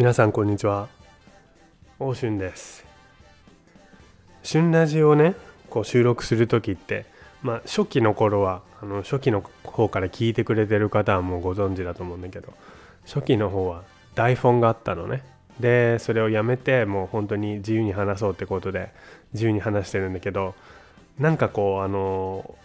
[0.00, 0.88] 皆さんこんにちは。
[1.98, 2.86] 大春です。
[4.50, 5.34] 春ラジをね
[5.68, 7.04] こう収録する時って
[7.42, 12.54] まあ初期の頃はあの初期の方から聞いてくれてる方はもうご存知だと思うんだけど
[13.04, 13.82] 初期の方は
[14.14, 15.22] 台本があったのね。
[15.60, 18.94] でそれをやめてもう本当に自由に話そうってことで
[19.34, 20.54] 自由に話してるんだけど
[21.20, 22.56] なんかこうあの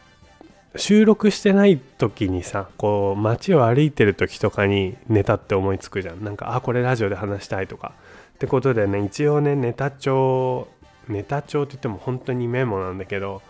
[0.77, 6.23] 収録してない時にさこう街を歩いてる時とかにネタって思いつくじゃん。
[6.23, 7.93] なんかあこれラジオで話したいとか。
[8.35, 10.67] ってことでね一応ねネタ帳
[11.07, 13.41] ネタ帳って言っても本当にメモなんだけど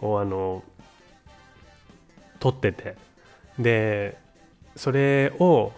[0.00, 0.62] をあの
[2.40, 2.96] 撮ってて。
[3.58, 4.16] で
[4.76, 5.72] それを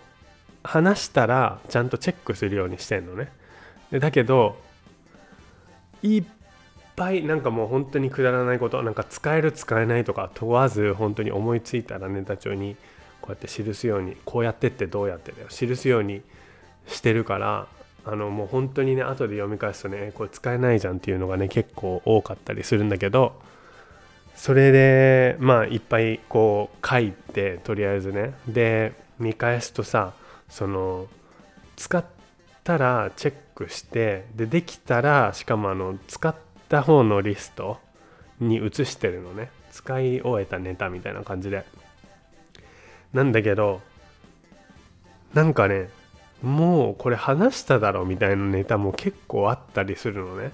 [0.62, 3.30] 話したらちゃんとチェックするようにしてんのね。
[3.92, 4.56] だけど
[6.02, 6.24] いっ
[6.96, 12.76] ぱいなんかもう本当にくだらないことなんか使える使えないとか問わず本当に思いついたらネタ帳に
[13.20, 15.48] こうやって記すようにこうやってってどうやってだよ。
[15.48, 16.22] 記すように
[16.86, 17.66] してるから
[18.04, 23.34] あのもう本当にね後で読み返すとねこれ使えないじゃんっていうのがね結構多かったりするんだけど
[24.34, 28.34] それでまあいっぱいこう書いてとりあえずね。
[28.46, 30.12] で見返すとさ
[30.48, 31.06] その
[31.76, 32.04] 使っ
[32.62, 36.34] たらチェックしてでできたらしかもあの使っ
[36.68, 37.78] た方のリスト
[38.40, 39.50] に移してるのね。
[39.70, 41.64] 使い終えたネタみたいな感じで。
[43.12, 43.80] なんだけど
[45.34, 45.88] なんかね
[46.42, 50.52] もうこれ話しただろみたいなネタも結構あったりするのね。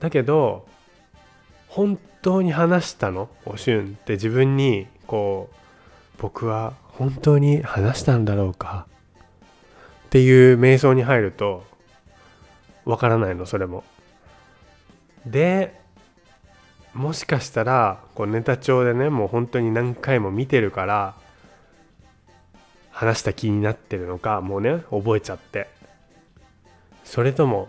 [0.00, 0.66] だけど
[1.68, 3.28] 本当に話したの？
[3.46, 4.14] おしゅんって。
[4.14, 5.56] 自分にこう
[6.20, 8.86] 僕は本当に話したんだろうか？
[10.06, 11.64] っていう瞑想に入ると
[12.84, 13.84] わからないのそれも。
[15.26, 15.80] で
[16.94, 21.14] もしかしたらこうネタ帳でねもう本当に何回も見てるから
[22.90, 25.68] 話した気になってるのかもうね覚えちゃって。
[27.04, 27.68] それとも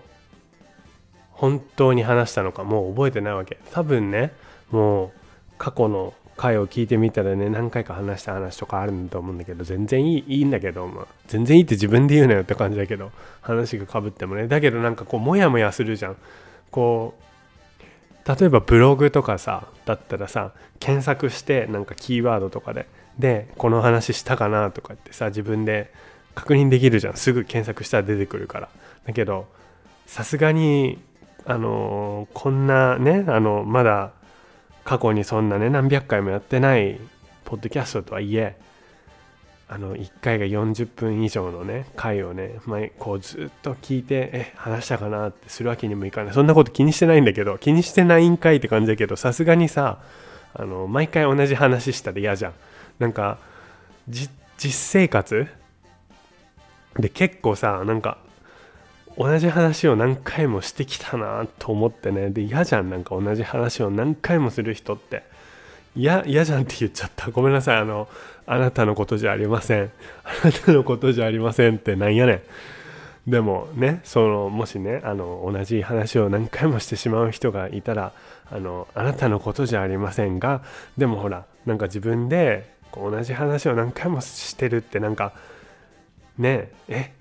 [1.32, 3.58] 本当に話したのかもう覚えてないわけ。
[3.72, 4.32] 多分ね
[4.72, 5.12] もう
[5.58, 13.12] 過去の回を聞いてみたらね何回か話した話とかあるんだと思うんだけど全然いいいいんだけど、まあ、全然いいって自分で言うなよって感じだけど
[13.42, 14.48] 話がかぶってもね。
[14.48, 16.18] だけどなんかこうモヤモヤするじゃん。
[16.72, 17.24] こう
[18.26, 22.88] 例えばブログとかさだったらさ検索してなんかキーワードとかで
[23.20, 25.92] でこの話したかなとかってさ自分で
[26.36, 27.16] 確認できるじゃん。
[27.16, 28.70] すぐ検索したら出てくるから。
[29.06, 29.48] だけど
[30.06, 31.00] さすがに
[31.46, 34.14] あの、こんなねあのまだ
[34.84, 37.00] 過去にそんなね何百回もやってない
[37.46, 38.58] ポッドキャストとはいえ
[39.74, 46.34] あの1回が40分以上のね回をね前こうずっと聞いてえ話したかなってするわけにもいかない。
[46.36, 49.98] そんなこと気にしてないんだけど気にしてないんかいって感じだけどさすがにさ
[50.54, 52.54] あの毎回同じ話したら嫌じゃん。
[53.00, 53.40] なんか
[54.08, 54.30] 実
[54.60, 55.48] 生活？
[57.00, 58.20] で結構さなんか
[59.18, 62.30] 同じ話を何回もしてきたなと思ってね。
[62.30, 62.92] で嫌じゃん。
[62.92, 65.33] なんか同じ話を何回もする人って。
[65.96, 67.30] 嫌嫌じゃんって言っちゃった。
[67.32, 67.78] ごめんなさい。
[67.78, 68.08] あの
[68.46, 69.92] あなたのことじゃありません。
[70.24, 72.42] あなたのことじゃありませんってなんやねん。
[73.30, 78.12] でもねそのもしねあの同じ話を何回もしてしまう人がいたら
[78.52, 80.62] あのあなたのことじゃありませんが
[80.98, 85.32] でもほらなんか自分で同じ話を何回もしてるってなんか
[86.38, 87.14] ねえ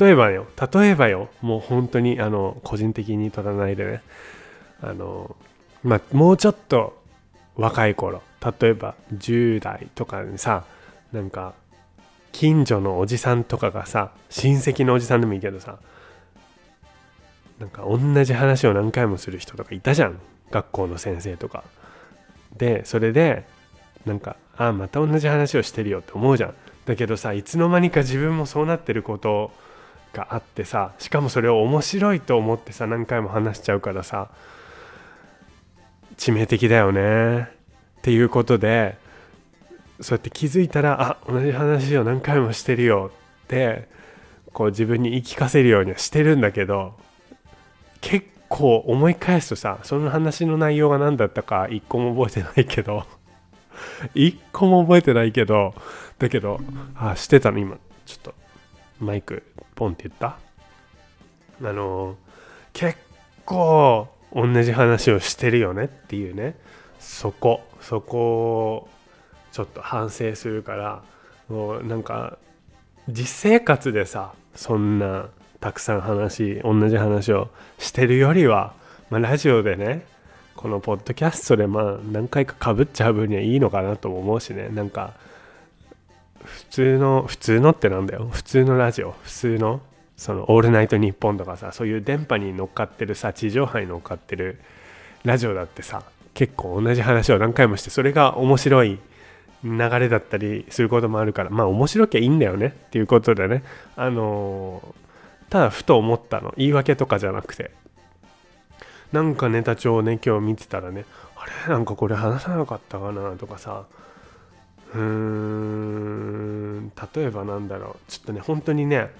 [0.00, 4.02] 例えばよ例えばよもう本当にあの個人的に取らないでね。
[4.82, 5.36] あの
[5.82, 7.02] まあもうちょっと
[7.56, 8.22] 若い頃
[8.60, 10.64] 例えば10代とかにさ
[11.12, 11.54] なんか
[12.32, 15.78] 近所のおじさんとかがさ親戚のおじさんでもいいけどさ
[17.58, 20.20] なんか同じ話を何回もする人とかいたじゃん。
[20.50, 21.64] 学校の先生とか。
[22.56, 23.44] でそれで
[24.04, 26.54] なんかあまた同じ話をしてるよって思うじゃん。
[26.86, 29.50] だけどさいつの間にか自分もそうなってること
[30.12, 34.28] があってさしかもそれを面白いと思ってさ何回も話しちゃうからさ
[36.16, 37.42] 致命的だよね。
[37.42, 38.96] っていうことで
[40.00, 43.10] そうやって気づいたらあ同じ話を何回もしてるよ。
[43.44, 43.88] って
[44.52, 46.94] こう自分に言い聞かせるようにはしてるんだけど
[48.00, 53.04] 結構思い返すとさその話の内容が何だったか一個も覚えてないけど
[54.14, 55.74] 一個も覚えてないけど
[56.18, 56.60] だけど
[56.96, 57.76] あしてたの今。
[58.06, 58.34] ちょっと
[59.00, 59.42] マイク
[59.74, 60.38] ポンって言った？
[61.68, 62.16] あの
[62.72, 62.96] 結
[63.44, 66.56] 構同じ話をしてるよねっていうね。
[66.98, 67.62] そこ。
[67.80, 68.88] そこを
[69.52, 71.02] ちょっと反省するから。
[71.48, 72.38] もうなんか
[73.08, 75.28] 実生活でさそんな
[75.60, 78.74] たくさん話同じ話をしてるよりは、
[79.10, 80.04] まあ、ラジオでね
[80.56, 84.68] このポッドキャストでまあ何回かかぶっちゃう分にはいいのかなとも思うしね。
[84.70, 85.12] なんか
[86.42, 88.28] 普通の普通のってなんだよ。
[88.32, 89.14] 普通のラジオ。
[89.22, 89.80] 普通の
[90.16, 94.58] その「オールナイトニッポン」とかさそういう電波に乗っかってるさ地上波に乗っかってる
[95.24, 96.02] ラジオだってさ
[96.34, 98.98] 結構同じ話を何回もしてそれが面白い
[99.64, 103.64] 流れだったりすることもあるからまあ面白きゃいいんだよねっていうことでね。
[103.96, 107.70] あのー、ただふと思ったの言い訳とかじゃなくて。
[109.12, 111.04] なんかネタ帳をね今日見てたらね
[111.36, 111.72] あれ？
[111.72, 113.84] なんかこれ話さなかったかなとかさ。
[114.94, 118.10] うーん例えばなんだろう。
[118.10, 119.10] ちょっとね本当にね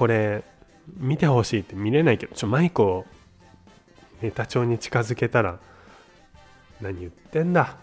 [0.00, 0.44] これ
[0.96, 3.04] 見てほしいって見れないけどちょマイクを
[4.22, 5.58] ネタ帳に近づけたら
[6.80, 7.76] 何言ってんだ？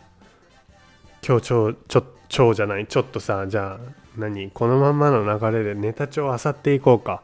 [1.24, 2.88] 今日ちょちょちょじゃない？
[2.88, 3.80] ちょっとさじゃあ
[4.18, 4.50] 何？
[4.50, 7.22] このまんまの流れでネタ帳あさっていこうか。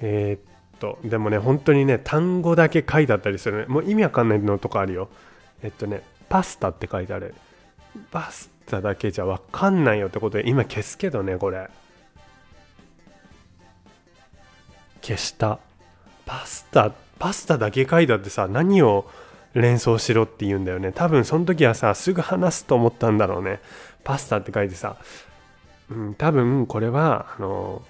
[0.00, 3.66] えー、っとでもね本当にね単語だけ書いてあったりするね。
[3.66, 5.08] もう意味わかんないのとかあるよ。
[5.62, 7.32] えっとねパスタって書いてある。
[8.10, 11.70] パスタだけじゃわかんないよってことで今消すけどねこれ。
[15.04, 15.58] 消した。
[16.24, 19.04] パスタパスタだけ書いてあってさ何を
[19.52, 20.90] 連想しろって言うんだよね。
[20.92, 23.60] 多分その時はさすぐ話すと思ったんだろうね。
[24.02, 24.96] パスタって書いてさ、
[25.90, 27.82] うん、多分これはあの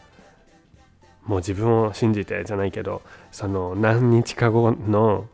[1.26, 3.00] もう自分を信じてじゃないけど
[3.32, 5.26] その何日か後の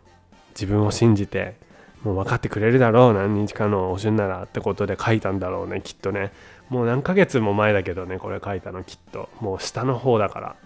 [0.51, 1.57] 自分を信じて
[2.05, 6.33] もう分かってくれるだろう何日かのおしゅんならってことで書いたんだろうねきっとね。
[6.69, 9.29] もう何ヶ月も前だけどねこれ書いたのきっと。
[9.41, 10.57] もう下の方だから。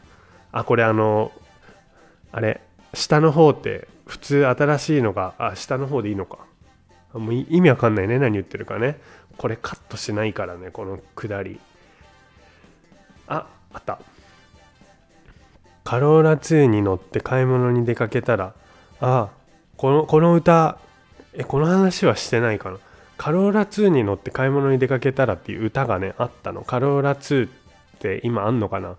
[0.57, 1.33] あこれあの
[2.31, 2.61] あれ
[2.95, 6.39] 下の方って普通新しいのがあ下の方でいいのか。
[7.13, 9.01] もう意味わかんないね何言ってるかね。
[9.37, 11.59] これカットしないからねこのくだり。
[13.27, 13.99] ああった。
[15.83, 18.55] カローラ2に乗って買い物に出かけたら
[19.01, 19.31] あ
[19.77, 20.79] このこの歌
[21.33, 22.79] えこの話はしてないかな。
[23.17, 26.63] カローラ2に乗って買い物に出かけたらっていう歌がねあったの。
[26.63, 27.51] カローラ2っ
[27.99, 28.97] て今あんのかな。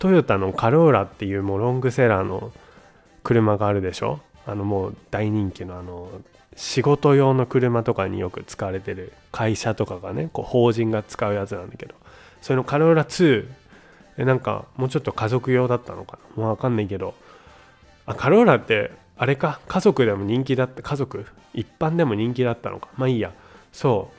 [0.00, 2.52] トヨタのカローラっていうもうロングセラーの
[3.22, 4.18] 車があるでしょ？
[4.46, 6.10] あのもう大人気のあの
[6.56, 11.94] 仕事用の車とかによく使われてる会社とかがねこう法人が使うやつなんだけど。
[12.40, 13.46] それのカローラ2
[14.16, 16.42] えなんかもうちょっと家族用だったのかな？
[16.44, 17.14] もう分かんないけど。
[18.06, 19.60] あカローラってあれか？
[19.68, 20.82] 家族でも人気だった。
[20.82, 21.26] 家族？
[21.52, 22.88] 一般でも人気だったのか？
[22.96, 23.32] まあいいや。
[23.70, 24.10] そ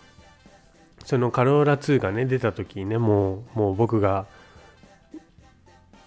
[1.01, 1.07] う。
[1.07, 4.27] そのカローラ2がね出た時にねもうもう僕が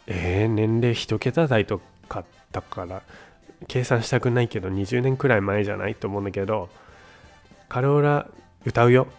[0.07, 3.03] えー、年齢一桁台とかったから
[3.67, 6.69] 計算したくないけど20年くらい前じゃないと思うんだけど
[7.69, 8.29] カローラ
[8.67, 9.09] 歌うよ。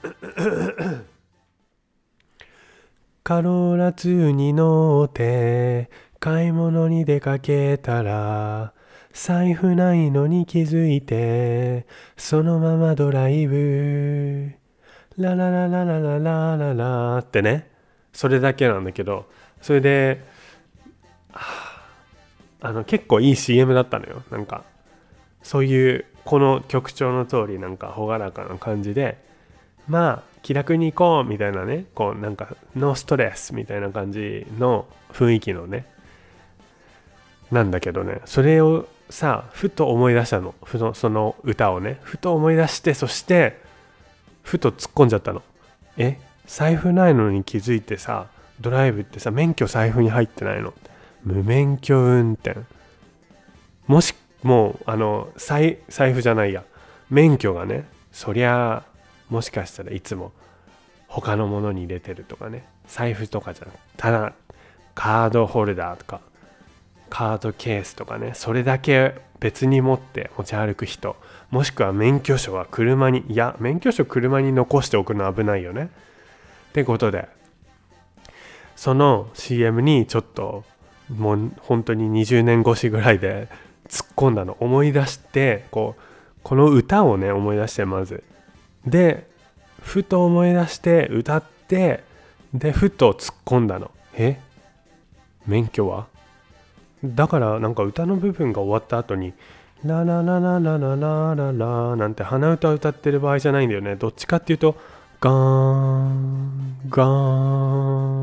[3.23, 5.89] カローラ2に乗って
[6.19, 8.73] 買い物に出かけたら
[9.13, 11.85] 財布ないのに気づいて
[12.17, 14.51] そのままドライブ。
[15.17, 17.69] ラララララララララってね
[18.11, 19.27] それだけなんだけど
[19.61, 20.21] それで
[21.35, 24.23] あの結構いい CM だったのよ。
[24.31, 24.63] なんか
[25.43, 29.23] そういうこの曲調の通りなんか朗らかな感じで
[29.87, 35.85] まあ気楽に行こうみたいなねこうなんかノーストレスみたいな感じの雰囲気のね
[37.51, 38.21] なんだけどね。
[38.25, 40.55] それをさふと思い出したの。
[40.63, 41.99] ふその歌をね。
[42.01, 43.61] ふと思い出してそして
[44.41, 45.43] ふと突っ込んじゃったの。
[45.97, 46.17] え？
[46.47, 48.27] 財布ないのに気づいてさ
[48.61, 50.73] ドライブってさ免許財布に入ってないの。
[51.25, 52.59] 無免許運転。
[53.87, 54.13] もし
[54.43, 55.79] もうあの財
[56.13, 56.63] 布じゃないや。
[57.09, 58.83] 免許がねそりゃ
[59.29, 60.31] もしかしたらいつも
[61.07, 62.67] 他のものに入れてるとかね。
[62.87, 64.33] 財布とかじゃなくただ
[64.93, 66.21] カードホルダーとか
[67.09, 68.31] カードケースとかね。
[68.35, 71.15] それだけ別に持って持ち歩く人
[71.49, 75.89] もしくは免許証は車にいや免許証車に残しておくの危ないよね。
[76.69, 77.27] ってことで
[78.75, 80.63] その CM にちょっと
[81.09, 83.47] もう本当に20年越しぐらいで
[83.87, 84.57] 突っ込んだの。
[84.59, 86.01] 思い出してこう
[86.43, 88.23] この歌をね思い出してまず。
[88.85, 89.27] で
[89.81, 92.03] ふと思い出して歌って
[92.53, 93.91] でふと突っ込んだの。
[94.15, 94.39] え？
[95.45, 96.07] 免許は？
[97.03, 99.33] だからなんか歌の部分が終わった後に
[99.83, 103.95] ラララララララララなんて鼻歌歌ってる場合じゃないんだよね。
[103.95, 104.75] どっちかっていうと
[105.21, 107.07] ガーンガー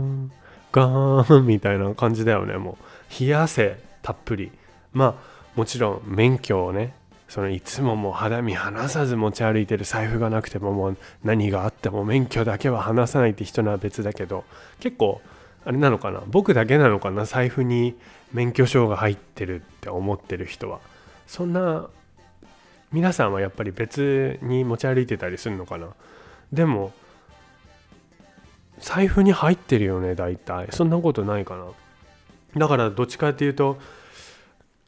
[0.01, 0.33] ン。
[0.73, 2.57] ガーンみたいな感じだよね。
[2.57, 4.51] もう冷や汗たっぷり。
[4.93, 6.95] まあもちろん免許をね
[7.29, 14.45] そのいつももう肌身離さず持ち歩いてる財布がなくてももう何があっても免許だけは離さないって人なら別だけど
[14.81, 15.21] 結構
[15.65, 16.23] あれなのかな？
[16.27, 17.25] 僕だけなのかな？
[17.25, 17.95] 財布に
[18.33, 20.81] 免許証が入ってるって思ってる人は。
[21.27, 21.89] そんな
[22.93, 25.89] 皆さんはやっぱり別に持ち歩いてたりするのかな？
[26.53, 26.93] でも
[28.83, 30.69] 財布に入ってるよね大体。
[30.71, 31.65] そんなことないかな。
[32.59, 33.79] だからどっちかっていうと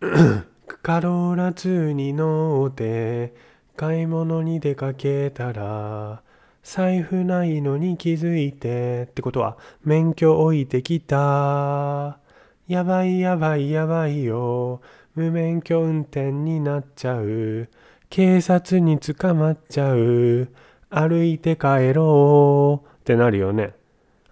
[0.82, 3.34] カローラ2に乗って
[3.76, 6.22] 買い物に出かけたら
[6.62, 12.18] 財布ないのに気づいてってことは免許置いてきた。
[12.66, 14.80] やばいやばいやばいよ。
[15.14, 17.68] 無免許運転になっちゃう。
[18.10, 20.48] 警察に捕まっちゃう。
[20.90, 22.88] 歩いて帰ろう。
[22.88, 23.74] ってなるよね。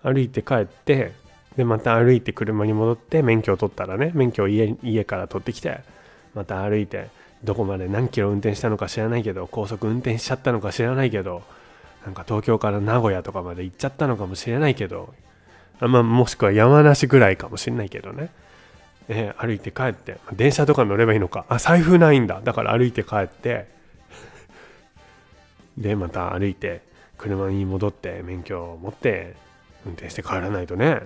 [0.02, 1.12] 歩いて帰って
[1.56, 5.80] でまた歩いて車に戻って免許を取ったらね免許を家家から取ってきて
[6.34, 7.08] また歩いて
[7.44, 11.42] どこまで何キロ運転したのか知らないけど高速運転しちゃったのか知らないけど
[12.04, 15.14] なんか東京から名古屋とかまで行っちゃったのかもしれないけど
[15.80, 18.30] あまあもしくは山梨ぐらいかもしれないけどね、
[19.08, 21.44] えー、歩いて帰って電車とか乗ればいいのか。
[21.48, 22.40] あ財布ないんだ。
[22.42, 23.66] だから歩いて帰って
[25.76, 26.82] でまた歩いて
[27.18, 29.34] 車に戻って免許を持って
[29.86, 31.00] 運転して帰らないとね。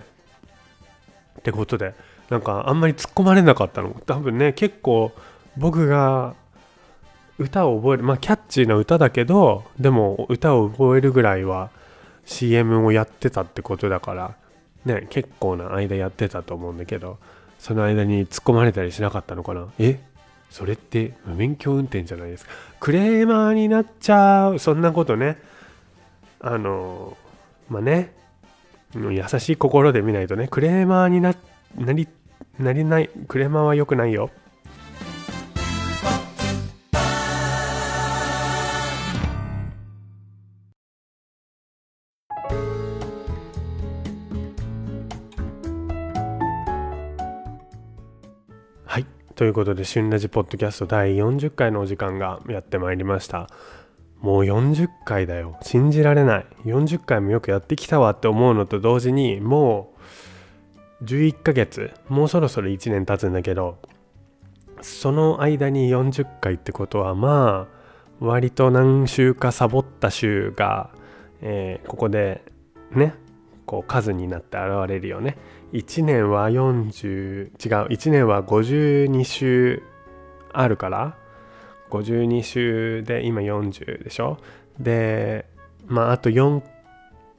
[1.38, 1.94] ってことで
[2.30, 3.90] なんかあんまり突っ込まれなかったの。
[4.06, 5.12] 多分ね結構
[5.56, 6.34] 僕が
[7.38, 11.70] 歌を覚えるまあキャッチーな歌だけどでも歌を覚えるぐらいは
[12.24, 14.34] CM をやってたってことだから
[14.84, 17.18] ね結構な間やってたと思うんだけど
[17.58, 19.68] その間に突っ込まれたりしなかったのかな。
[19.78, 20.00] え？
[20.50, 22.52] それって無免許運転じゃないですか。
[22.80, 24.58] クレーマーになっちゃう。
[24.58, 25.38] そんなことね。
[26.40, 27.16] あの
[27.68, 28.12] まあね。
[28.94, 31.34] 優しい心で見ないとねクレーマーにな
[31.76, 32.08] なり
[32.58, 34.30] なりないクレーマーは良くないよ。
[48.86, 49.06] はい。
[49.34, 53.48] ということで「旬ラジポッドキャスト」第40回のお時間がやってまいりました。
[54.26, 55.56] もう40回だよ。
[55.62, 56.46] 信じられない。
[56.64, 59.94] 40回もよくやってきたわって思うのと同時にも
[61.00, 61.92] う11ヶ月。
[62.08, 63.78] もうそろそろ1年経つんだけど
[64.80, 67.74] その間に40回ってことはまあ
[68.18, 70.90] 割と何週かサボった週が、
[71.40, 72.42] えー、ここで
[72.90, 73.14] ね
[73.64, 75.38] こう数になって現れるよね。
[75.72, 77.94] 1年は40違う。
[77.94, 79.84] 1年は52週
[80.52, 81.16] あるから
[81.90, 84.38] 52週で今40でしょ？
[84.78, 85.46] で
[85.86, 86.62] まああと4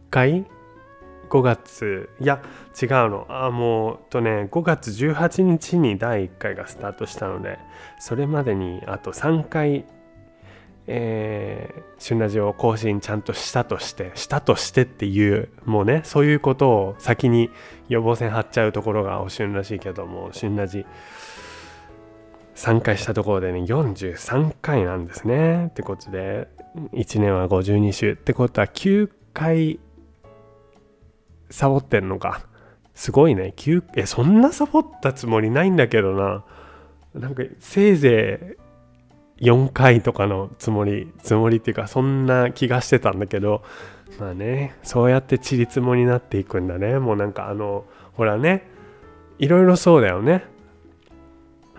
[0.10, 0.46] 回
[1.30, 2.10] ？5月。
[2.22, 2.42] いや
[2.82, 3.27] 違うの。
[3.30, 7.60] あもうとね5月18日に第1回がスタートしたので
[8.00, 9.86] それまでにあと3回
[10.89, 17.50] えー、旬ラジオ更新ちゃんとしたとしてしたとしてっていうもうねそういうことを先に
[17.89, 20.86] 予防線張っちゃうところがお旬らしいけども旬ラジ。
[22.58, 25.68] 3回したところでね43回なんですね。
[25.68, 26.48] ってことで
[26.94, 29.80] 1年は52週ってことは9回
[31.52, 32.42] サボってんのか。
[32.96, 33.54] すごいね。
[33.56, 36.44] 9えそんなサボったつもりないんだけどな。
[37.14, 38.58] なんかせいぜ
[39.40, 43.64] い4回とかのつもりつもりっていうかそんな気がしてたんだけど。
[44.20, 46.98] まあねそうやってちりつもになっていくんだね。
[46.98, 48.68] もうなんかあのほらね
[49.38, 50.57] いろいろそうだよね。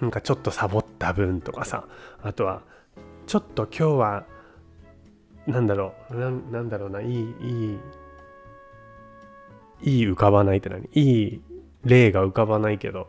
[0.01, 1.85] なんかちょっとサボった分とかさ
[2.23, 2.63] あとは
[3.27, 4.27] ちょっと今日は
[5.47, 7.79] なんだろうなんだろうないいい
[9.83, 10.89] いいい浮かばないって何？
[10.93, 11.41] いい
[11.85, 13.09] 例が浮かばないけど。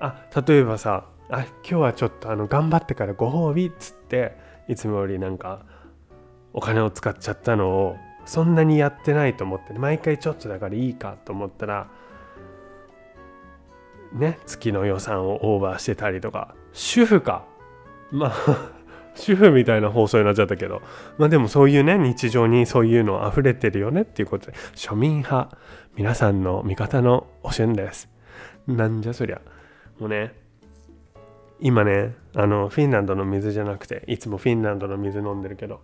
[0.00, 4.34] あ例えばさあ今日はちょっとあの頑張ってからご褒美っつって
[4.66, 5.66] いつもよりなんか
[6.54, 11.90] お金を使っちゃったのをそんなにやってないと思って毎回ちょっとだからいいかと思ったら
[14.12, 17.44] ね月の予算をオーバーしてたりとか主婦か。
[18.10, 18.70] まあ
[19.14, 20.82] 主婦みたいな放送になっちゃったけど。
[21.18, 25.56] まあでもそういうね日常にそういうの溢れてるよねっていうことで庶民派。
[25.96, 28.08] 皆さんの味方のおしゅんです。
[28.66, 29.40] なんじゃそりゃ。
[29.98, 30.34] もうね
[31.58, 35.80] 今ねあのフィンランドの水じゃなくていつもフィンランドの水飲んでるけど。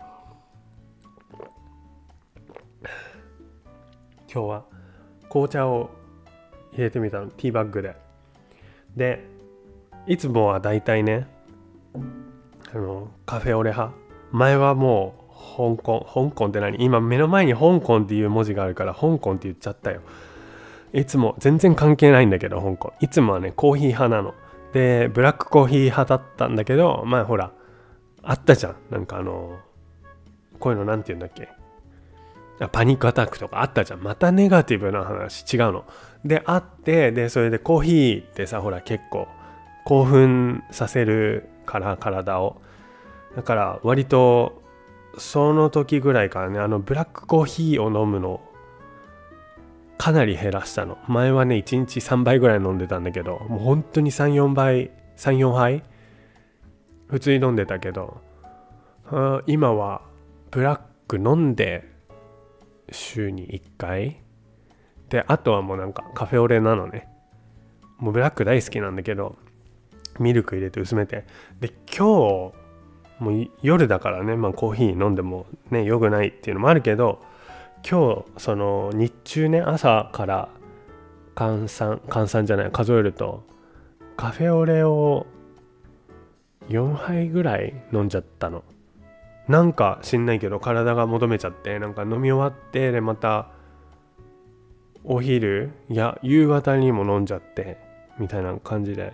[4.32, 4.64] 今日は
[5.28, 5.90] 紅茶を
[6.72, 7.28] 入れてみたの。
[7.28, 8.05] ティーバッグで。
[8.96, 9.24] で
[10.06, 11.26] いつもはだいたいね
[12.72, 13.94] あのカフェオレ派。
[14.32, 16.82] 前はもう香港香港って何？
[16.82, 20.00] 今目の前に香港っていう文字があるから香港って言っちゃったよ。
[20.92, 22.92] いつも全然関係ないんだけど香港。
[23.00, 24.34] いつもはねコーヒー派なの。
[24.72, 27.52] でブラックコーヒー派だったんだけどまあほら
[28.22, 28.76] あったじゃん。
[28.90, 29.58] なんかあの
[30.58, 31.48] こういうの何て言うんだっけ？
[32.72, 34.00] パニックアタックとかあったじゃん。
[34.00, 35.44] またネガティブな話。
[35.54, 35.84] 違うの。
[36.24, 39.28] であってでそれでコーヒーってさほら結構
[39.84, 42.60] 興奮させるから体を。
[43.36, 44.62] だから割と
[45.18, 48.40] その時ぐらいからねあのブラックコーヒーを飲むの
[49.98, 50.98] かなり減らしたの。
[51.08, 55.82] 前はね1日3杯ぐらい飲んでたんだけどもう本当に34杯34杯
[57.08, 58.20] 普通に飲んでたけど
[59.46, 60.02] 今は
[60.50, 61.95] ブラック飲んで
[62.90, 64.22] 週に1回。
[65.08, 67.08] であとはもうなんかカフェオレなのね。
[67.98, 69.36] もうブラック大好きなんだけど
[70.18, 71.24] ミルク入れて薄めて。
[71.60, 72.66] で今日
[73.18, 77.22] もう夜だからね、まあ、コーヒー飲んでもねよくないっていうのもあるけど
[77.88, 80.48] 今日その日中ね朝から
[81.34, 83.44] 換算換算じゃない数えると
[84.16, 85.26] カフェオレを
[86.68, 88.64] 4杯ぐらい飲んじゃったの。
[89.48, 93.48] なんか知んないけど体が求めちゃってなんか飲み終わってでまた
[95.04, 97.78] お昼いや夕方にも飲んじゃって
[98.18, 99.12] みたいな感じで。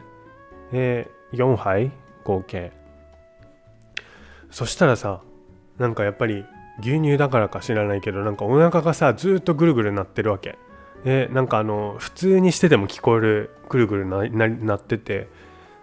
[0.73, 1.93] で4杯
[2.25, 2.73] 合計。
[4.51, 5.21] そしたらさ
[5.79, 6.45] なんかやっぱり
[6.81, 10.59] 牛乳だからか知らないけどなんかお腹がさずっとぐるぐるなってるわけ。
[11.05, 15.29] でなんかあの普通にしてても聞こえるぐるぐるななってて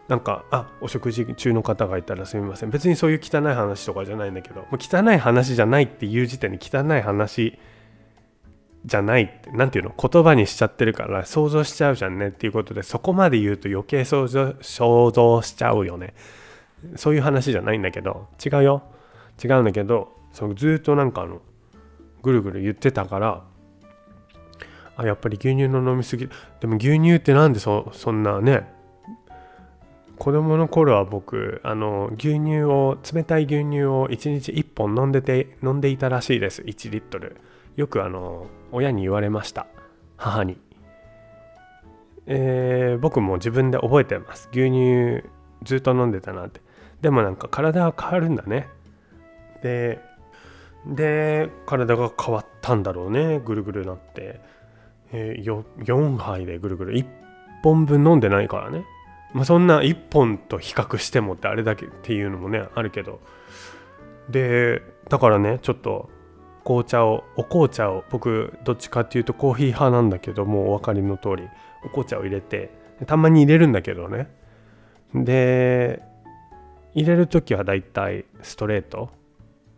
[0.09, 2.71] なんかあお食事中の方がいたらすみません。
[2.71, 7.57] 別にそういう汚い話とかじゃないんだけどもう汚い話じゃないっていう時点で汚い話
[8.85, 10.09] じゃないって何て言うの？
[10.09, 16.13] 言葉にしちゃってるから想像しちゃうじゃんねっていうことでそこまで言うと余計想像想像しちゃうよね。
[16.95, 18.83] そういう話じゃないんだけど違うよ。
[19.43, 21.41] 違うんだけどそのずっとなんかあの
[22.23, 23.43] ぐるぐる言ってたから
[24.97, 26.27] あやっぱり牛乳の飲みすぎ
[26.59, 28.78] でも牛乳ってなんでそそんなね
[30.19, 36.61] 子供の頃は僕あの牛乳を冷たい牛乳を1日1本飲んでて飲んでいたらしいです。
[36.61, 37.37] 1リットル。
[37.77, 39.65] よくあの親に言われました。
[40.17, 40.57] 母に。
[42.27, 44.49] えー、僕も自分で覚えてます。
[44.51, 45.23] 牛乳
[45.63, 46.59] ずっと飲んでたなって。
[46.99, 48.67] でもなんか体は変わるんだね。
[49.63, 50.01] で
[50.85, 53.39] で体が変わったんだろうね。
[53.39, 54.41] ぐるぐるなって、
[55.13, 56.97] えー、4杯でぐるぐる。
[56.97, 57.05] 1
[57.63, 58.83] 本分飲んでないからね。
[59.33, 63.19] まあ、そんな1本と比較してもってあれだけっていうのもねあるけど。
[64.29, 66.09] でだからねちょっと
[66.63, 71.47] 紅茶をお紅茶を僕どっちかっていうとコーヒー派なんだけどもうお分かりの通り
[71.83, 72.69] お紅茶を入れて
[73.07, 74.29] たまに入れるんだけどね。
[75.15, 76.03] で
[76.93, 79.09] 入れる時はだいたいストレート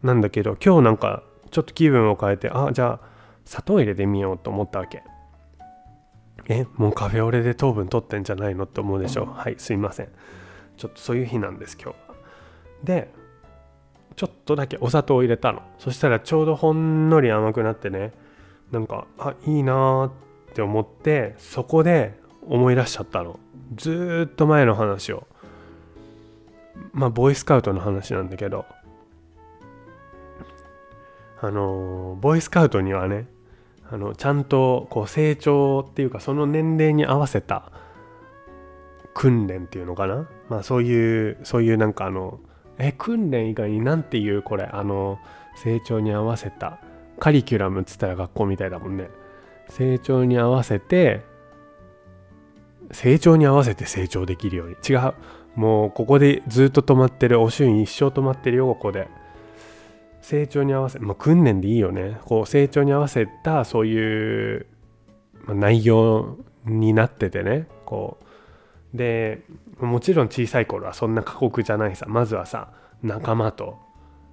[0.03, 3.11] なんだけど今日なんかちょっと気分を変えてあじゃあ
[3.45, 5.03] 砂糖入れてみようと思ったわけ。
[6.47, 9.25] えもうカフェオレで糖分取ってんじゃないのって思うでしょ？
[9.25, 10.09] はいすいません。
[10.77, 11.95] ちょっとそういう日なんです今日。
[12.09, 12.15] は
[12.83, 13.13] で
[14.15, 15.61] ちょっとだけお砂糖を入れたの。
[15.77, 18.13] そしたらちょうどほんのり甘くなってね。
[18.71, 20.11] なんかあいいなーっ
[20.53, 23.39] て思ってそこで思い出しちゃったの。
[23.75, 25.27] ずっと前の話を。
[26.93, 28.65] まあボーイスカウトの話なんだけど。
[31.43, 33.27] あのボーイスカウトにはね
[33.91, 37.71] あのちゃんとこう成長っていうかその年齢に合わせた
[39.13, 40.29] 訓練っていうのかな？
[40.47, 42.39] まあそういうそういうなんかあの
[42.77, 45.19] え訓練以外に何て言うこれあの
[45.55, 46.79] 成長に合わせた
[47.19, 49.09] カリキュラムっつったら学校みたいだもんね。
[49.67, 51.21] 成長に合わせて
[52.91, 54.75] 成長に合わせて成長できるように。
[54.89, 55.13] 違う。
[55.55, 59.09] もうここでずっと止まってるお週に一生止まってるよここで。
[60.21, 62.19] 成長に合わせ、まあ、訓練でいいよね。
[62.25, 64.65] こう成長に合わせたそういう、
[65.47, 67.67] 内容になっててね。
[67.85, 68.97] こう。
[68.97, 69.43] で
[69.79, 72.05] もちろん小さい頃はそんな過酷じゃないさ。
[72.07, 73.77] まずはさ仲間と。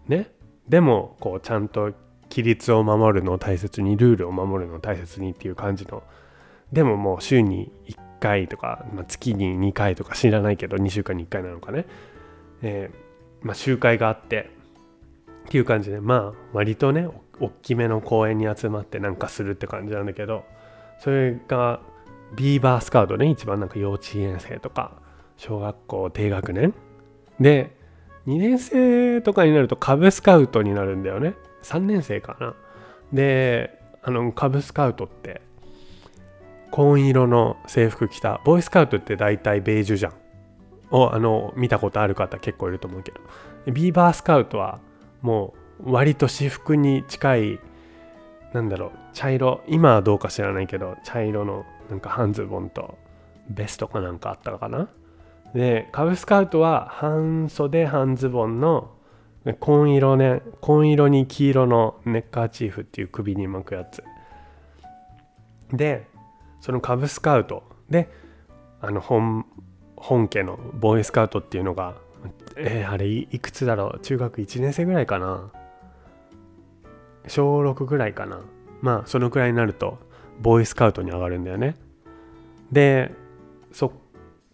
[0.07, 0.31] ね。
[0.69, 1.93] でもこうちゃんと
[2.31, 6.03] 規律を守るのを大切にルールを守るのを大切にっていう感じの。
[6.73, 11.87] でももう週に1回とか、まあ、月に2回とか知らないけど2週間に1回なのかね、
[12.61, 14.58] えーまあ、集会があって。
[15.49, 17.09] っていう感じでまあ割とね
[17.41, 20.45] 大きめの公園に集まってなんかするって感じなんだけど
[21.01, 21.81] それが
[22.37, 25.01] ビーバースカウトね一番なんか幼稚園生とか
[25.39, 26.75] 小学校低学年。
[27.41, 27.77] で
[28.27, 31.35] 2年生とかになるとカブスカウトになるんだよね。
[31.63, 32.55] 3年生かな。
[33.15, 35.41] であのカブスカウトって
[36.71, 40.13] 紺色の制服着たボーイスカウトって大体ベージュじゃん。
[40.91, 43.21] をあの見たことある方結構いると思うけど。
[43.73, 44.81] ビーバースカウトは
[45.23, 47.61] もう割と私服に近い
[48.53, 49.63] なんだろう茶色。
[49.67, 52.97] 今はどうか知らないけど茶色のなんか半ズボンと
[53.49, 54.89] ベストかなんかあったのかな。
[55.55, 58.91] でカブスカウトは半袖半ズボンの
[59.61, 64.03] 紺色ね紺色に黄色のネッカーチーフっていう首に巻くやつ。
[65.73, 66.07] で
[66.61, 67.63] そのカブスカウト。
[67.89, 68.11] で
[68.81, 69.47] あの本
[69.97, 71.97] 本家のボーイスカウトっていうのが
[72.57, 74.01] えー、あれいくつだろう？
[74.01, 75.51] 中学1年生ぐらいかな？
[77.27, 78.41] 小6ぐらいかな？
[78.81, 79.99] まあそのくらいになると
[80.41, 81.77] ボーイスカウトに上がるんだよね。
[82.73, 83.13] で
[83.73, 83.93] そ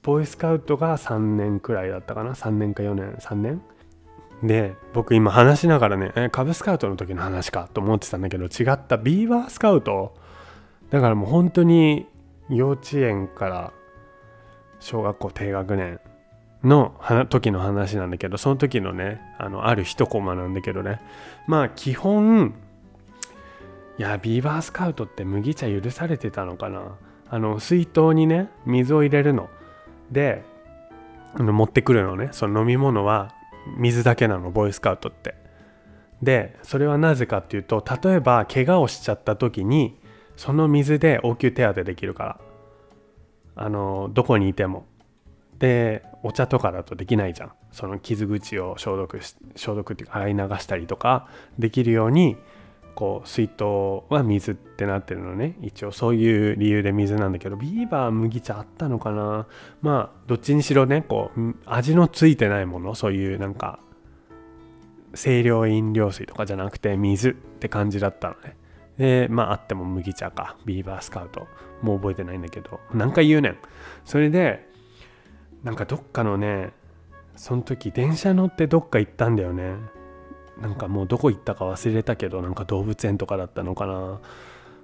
[0.02, 3.62] ボーイスカウトが3年くらいだったかな？3年か4年？3年？
[4.42, 8.96] で僕今話しながらねえカブスカウトの時の話かと思ってたんだけど違った。
[8.96, 10.14] ビーバースカウト？
[10.90, 12.06] だからもう本当に
[12.50, 13.72] 幼稚園から
[14.80, 15.98] 小学校低学年
[16.64, 16.94] の
[17.28, 21.00] 時の話なんだけどその時のねあのある一コマなんだけどね。
[21.46, 22.54] まあ基本
[23.98, 26.96] いやビーバースカウトって麦茶許されてたのかな。
[27.28, 29.48] あの水筒にね水を入れるの。
[30.10, 30.42] で
[31.36, 32.28] 持ってくるのね。
[32.32, 33.34] その飲み物は
[33.76, 35.34] 水だけなのボーイスカウトって。
[36.22, 40.00] でそれはなぜかっていうと例えば怪我をしちゃった時に
[40.36, 42.40] その水で応急手当てできるから。
[43.56, 44.86] あのどこにいても。
[45.58, 47.52] でお茶とかだとできないじゃん。
[47.70, 52.36] その傷口を消毒し消毒っていうか洗い流したりとかできるように
[52.94, 53.64] こう水筒
[54.08, 55.56] は水ってなってるのね。
[55.62, 59.46] 一応そういう理由で水なんだけどビーバー麦茶あったのかな。
[59.82, 62.94] まあどっちにしろねこう味のついてないもの。
[62.94, 63.80] そういうなんか
[65.14, 68.56] 清涼飲料水とかじゃなくて水って感じだったのね。
[68.98, 70.56] でまああっても麦茶か。
[70.64, 71.48] ビーバースカウト。
[71.82, 72.80] もう覚えてないんだけど。
[72.92, 73.56] 何回言うねん。
[74.04, 74.72] それで
[75.64, 76.72] なんかどっかのね
[77.34, 79.74] その時電車乗ってどっか行ったんだよね。
[80.60, 84.20] なんかもうどこ行ったか忘れたけどなんか動物園とかだったのかな。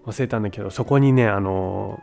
[0.06, 2.00] 忘れたんだけどそこにねあの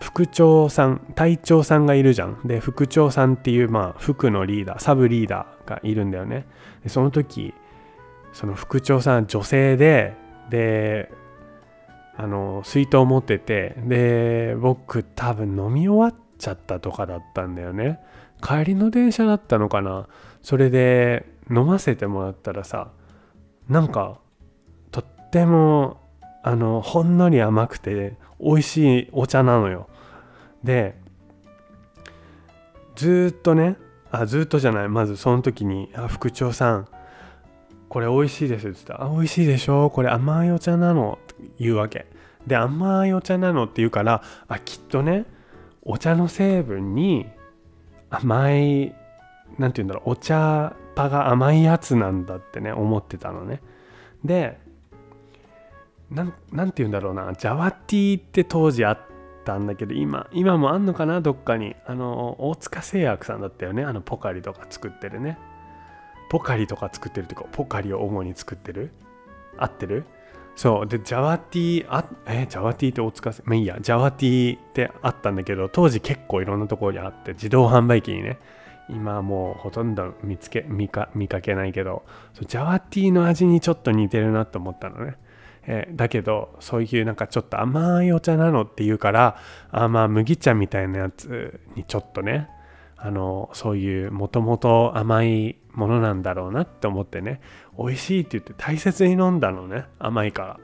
[0.00, 2.40] 副長さん隊長さんがいるじゃん。
[2.44, 6.46] で副長さんっていうまあ副のリーダーサブリーダーがいるんだよね。
[6.82, 7.54] でその時
[8.32, 10.16] その副長さん女性で
[10.48, 11.12] で
[12.16, 18.00] あの水筒持っててで僕多分飲み終わっちゃったとかだったんだよね。
[18.42, 20.08] 帰りの電車だったのかな。
[20.42, 22.90] それで飲ませてもらったらさ
[23.68, 24.18] なんか
[24.90, 26.00] とっても
[26.42, 29.88] あのほんのり甘くて美味しいお茶なのよ。
[30.64, 30.98] で
[32.96, 33.76] ずっとね
[34.10, 36.88] あずっとじゃないまずその時に「あ副長さん
[37.88, 42.06] これ美味しいです」っつったら「あ美味しいでしょこれ甘いお茶なの」って言うわけ。
[42.46, 45.26] で甘いお茶なのって言うからあきっとね
[45.82, 47.26] お茶の成分に
[48.10, 48.94] 甘い
[49.58, 53.62] 何て言うんだろうお茶葉が甘いやつなんだってね思ってたのね。
[54.24, 54.58] で
[56.10, 56.32] 何
[56.72, 58.98] て言うんだろうなジャワティーって当時あっ
[59.44, 61.76] たんだけど今今もあんのかなどっかに。
[61.86, 65.38] あの大塚製薬さんだったよねあのポカリとか作ってるね。
[66.28, 68.92] ポカリとか作ってるっていうかポカリを主に作ってる？
[69.56, 70.04] 合ってる？
[70.56, 78.38] そうでジャワティーあえジャワティーって大塚まあいいやジャワティーってあったんだけど当時結構いろんなところにあって自動販売機にね
[78.90, 82.02] 今はもうほとんど見つけ見か見かけないけど
[82.34, 85.16] そうジャワティーの味にちょっと似てるなと思ったのね、
[85.66, 89.36] えー、だけどそういうなんかちょっと甘いお茶なのっていうから
[89.70, 92.48] あまあ麦茶みたいなやつにちょっとね
[92.96, 97.40] あのそういうもともと甘いものなんだろうなって思ってね。
[97.78, 100.60] 美味しいって言って大切に飲んだのね甘いから。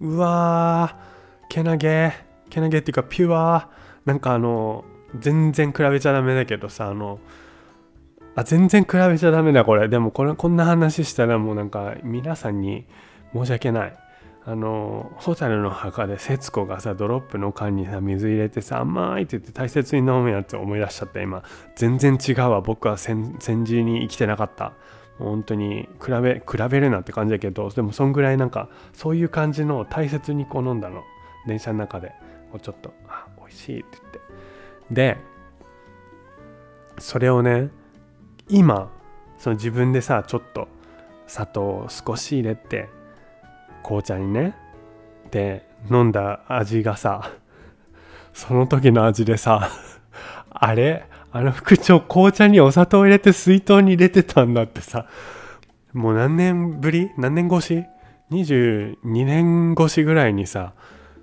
[0.00, 2.12] うわーけなげ。
[2.50, 3.68] けなげっていうかピュア。
[4.04, 4.84] なんかあの
[5.18, 7.18] 全然比べちゃダメだけどさあの
[8.34, 9.88] あ全然比べちゃダメだこれ。
[9.88, 12.86] でもこれこんな話したらもうなんか皆さんに
[13.32, 13.96] 申し訳ない。
[14.48, 21.42] あの蛍の墓で節子がさドロップの缶にさ水入れてさ甘いって言って大切に飲むやつ思い出しちゃった今。
[21.76, 22.62] 全然違うわ。
[22.62, 24.72] 僕は戦時に生きてなかった。
[25.18, 31.04] 本当に比べ比べるなって感じだけどでもそんぐらいなんかそういう感じの大切にこう飲んだの。
[31.46, 32.12] 電車の中で。
[32.50, 34.20] こうちょっとあ美味しいって言って。
[34.90, 35.18] で
[36.98, 37.68] それをね
[38.48, 38.90] 今
[39.36, 40.68] その自分でさちょっと
[41.26, 42.88] 砂糖を少し入れて
[43.82, 44.54] 紅茶にね
[45.30, 47.30] で飲んだ味がさ
[48.32, 49.70] その時の味でさ
[50.50, 55.06] あれあの副長紅茶にお砂糖入れて水筒に入れてたんだってさ
[55.92, 57.10] もう何年ぶり？
[57.16, 57.84] 何年越し
[58.30, 60.74] ?22 年越しぐらいにさ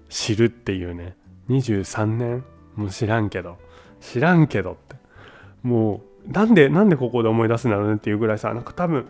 [0.09, 1.15] 知るっていうね。
[1.49, 2.43] 23年？
[2.75, 3.57] もう知らんけど。
[4.01, 4.95] 知らんけどって。
[5.61, 9.07] もうなんでなんでここで思い出すんだろうねっていうぐらいさなんか多分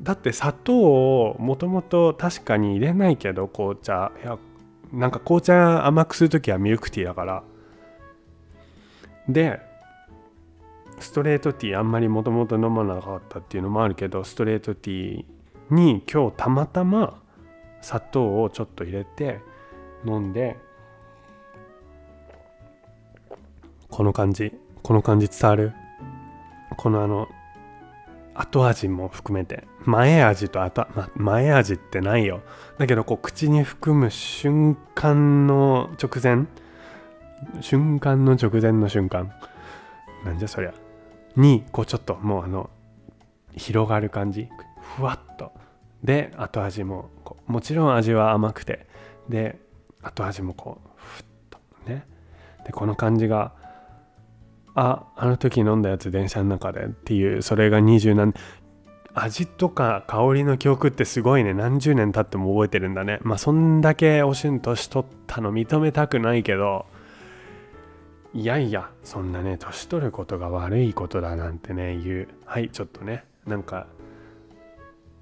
[0.00, 4.38] だって砂糖をもともと確かに入れないけど紅茶いや
[4.92, 7.42] なんか紅茶甘くする時はミルクティーだから。
[9.28, 9.60] で
[11.00, 17.20] ストレートティーあんまりもともと飲まなかったっていうのもあるけどストレートティーに今日たまたま
[17.82, 19.40] 砂糖をちょっと入れて
[20.06, 20.56] 飲んで
[23.90, 25.72] この感じこの感じ伝わる？
[26.76, 27.28] このあの
[28.34, 29.64] 後味も含めて。
[29.86, 32.42] 前味と後、ま、前味ってないよ。
[32.78, 36.46] だけどこう口に含む瞬間の直前
[37.60, 39.32] 瞬間の直前の瞬間。
[40.24, 40.74] なんじゃそりゃ。
[41.36, 42.68] にこうちょっともうあの
[43.54, 44.48] 広がる感じ。
[44.96, 45.52] ふわっと。
[46.02, 47.10] で後味も
[47.46, 48.86] もちろん味は甘くて。
[49.28, 49.58] で
[50.02, 51.58] 後味もこうふっと。
[51.86, 52.06] ね。
[52.64, 53.52] でこの感じが
[54.74, 58.34] ああの時飲んだやつ電車の中でっていうそれが二十何
[59.18, 61.54] 味とか香りの記憶ってすごいね。
[61.54, 63.18] 何十年経っても覚えてるんだね。
[63.22, 66.84] まあそんだけおしゅん年取ったの認めたくないけど
[68.34, 72.28] いやいやそんなね年取ることが悪いことだなんてね言う。
[72.44, 73.86] はいちょっとねなんか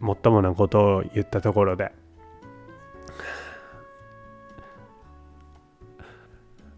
[0.00, 1.92] もっともなことを言ったところで。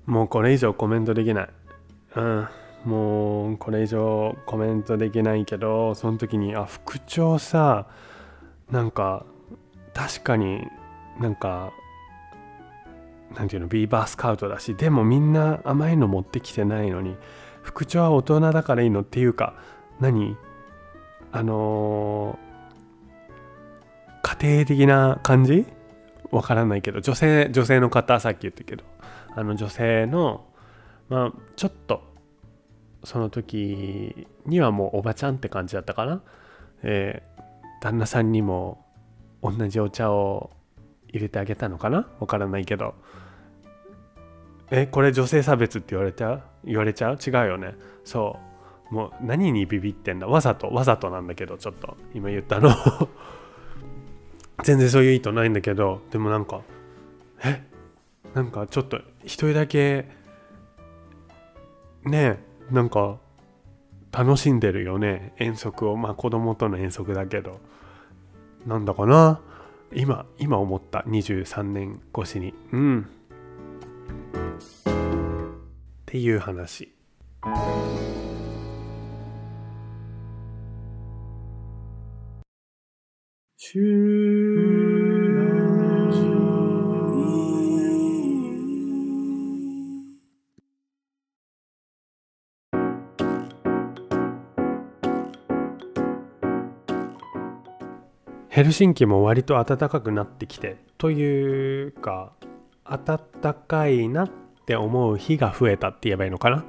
[0.04, 1.48] もうこれ以上コメントできない。
[2.14, 2.48] うん。
[2.86, 7.88] もうこれ以上コメントできないけどその時にあ副長さ
[8.70, 9.26] なんか
[9.92, 10.62] 確かに
[11.20, 11.72] なんか
[13.34, 17.16] なんていうのビーバースカウトだしでもみんな甘いの持ってきてないのに
[17.62, 19.54] 副長は大人だからいいのっていうか
[19.98, 20.36] 何
[21.32, 25.66] あのー、家庭的な感じ？
[26.30, 28.84] わからないけど女性女性の方さっき言ったけど
[29.34, 30.44] あの女性の
[31.08, 32.15] まあちょっと
[33.06, 36.22] その時にはもうおばちゃんって感じだったかな、
[36.82, 38.84] えー、旦那さんにも
[39.44, 40.50] 同じお茶を
[41.10, 42.08] 入れてあげたのかな。
[42.18, 42.96] わからないけど。
[44.72, 46.42] えこれ女性差別って言われちゃう？
[46.64, 47.14] 言われちゃう？
[47.24, 47.76] 違うよね。
[48.02, 48.40] そ
[48.90, 48.94] う。
[48.94, 50.26] もう何にビビってんだ？
[50.26, 50.70] わざと？
[50.70, 51.96] わざとなんだけどちょっと。
[52.12, 52.70] 今言ったの。
[54.64, 56.02] 全然そういう意図ないんだけど。
[56.10, 56.62] でもなんか
[57.44, 57.62] え？
[58.34, 60.08] なんかちょっと一人だけ
[62.04, 63.18] ねえなんか
[64.12, 65.34] 楽しんでるよね。
[65.38, 65.96] 遠足を。
[65.96, 67.60] まあ子供との遠足だけど。
[68.66, 69.40] なんだかな。
[69.94, 71.00] 今今思った。
[71.00, 72.54] 23年越しに。
[72.72, 73.08] うん。
[74.90, 76.92] っていう話。
[83.58, 84.85] シュー
[98.56, 102.32] ヘルシンキも割と暖かくなってきてというか
[102.88, 103.20] 暖
[103.68, 104.30] かいなっ
[104.64, 106.64] て思う日が増えたって言えばいいのかな。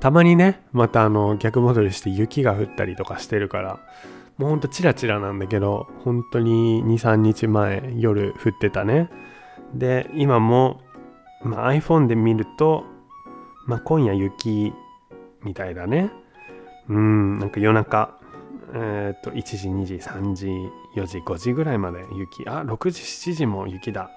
[0.00, 3.80] たまにねまたあの逆戻りして雪が降ったりとかしてるから
[4.36, 9.08] もうほんとチラチラなんだけど本当に23日前夜降ってたね。
[9.72, 10.82] で今も、
[11.42, 12.84] まあ、iPhone で見ると、
[13.64, 14.74] まあ、今夜雪
[15.42, 16.10] みたいだね。
[16.90, 18.19] うんなんか夜中
[18.74, 20.46] えっ、と1時2時3時
[20.96, 22.48] 4時5時ぐらいまで雪。
[22.48, 24.10] あ6時7時も雪だ。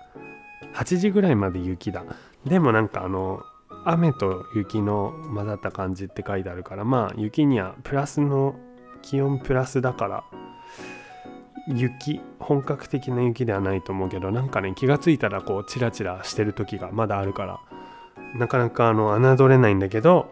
[0.74, 2.04] 8時ぐらいまで雪だ。
[2.46, 3.44] でもなんかあの
[3.86, 8.56] 雨と雪の混ざった感じって書いてあるからまあ雪にはプラスの
[9.02, 10.24] 気温プラスだから
[11.68, 17.60] 雪本格的な雪ではないと思うけどなんかね気がついたらこうチラチラしてる時がまだあるから
[18.36, 20.32] なかなかあの侮れないんだけど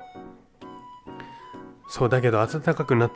[1.88, 3.16] そうだけど暖かくなって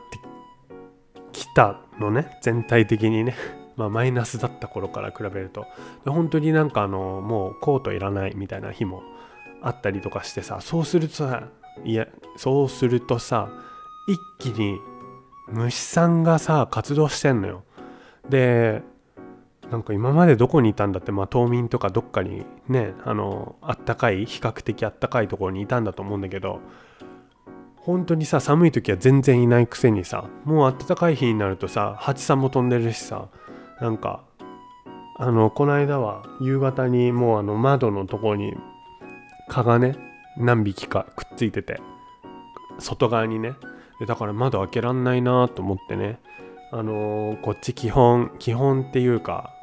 [1.56, 3.34] たのね全体的にね
[3.76, 5.66] まあマイナスだった頃から比べると。
[6.04, 9.02] で本当になんかあのもうコートいらないみたいな日も
[9.62, 11.44] あったりとかしてさそうするとさ
[11.84, 13.48] いやそうするとさ
[14.08, 14.78] 一気に
[15.48, 17.62] 虫さんがさ活動してんのよ。
[18.28, 18.82] で
[19.70, 26.60] なんか今までどこにいたんだってまあ冬眠とかどっかにねあのあったかい比較的あったかいところにいたんだと思うんだけど
[27.86, 33.28] 本当にさ寒い時は全然いないくせにさもう暖かい日になるとさ蜂さんも飛んでるしさ
[33.80, 34.24] なんか
[35.18, 38.54] あのこの間は夕方にもうあの窓のとこに
[39.48, 39.96] 蚊がね
[40.36, 41.80] 何匹かくっついてて
[42.80, 43.54] 外側にね。
[44.06, 46.18] だから窓開けらんないなと思ってね。
[46.72, 49.54] あのー、こっち基本基本っていうか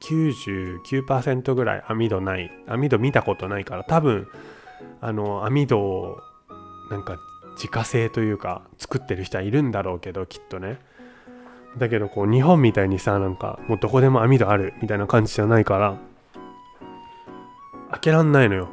[0.00, 2.50] 99%ぐらい網戸ない。
[2.66, 4.26] 網戸見たことないから多分
[5.00, 6.18] あの網戸を
[6.90, 7.18] なんか
[7.54, 10.78] 自家製というか作ってる人はいるんだろうけどきっとね。
[11.76, 15.98] だけどこう日本みたいにさなんかもうどこでも網戸あるみたいな感じじゃないから
[17.90, 18.68] 開けらんないのよ。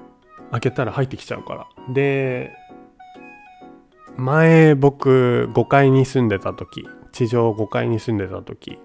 [0.52, 1.94] 開けたら入ってきちゃうから。
[1.94, 2.52] で
[4.18, 8.80] 前僕5階に住んでた時地上5階に住んでた時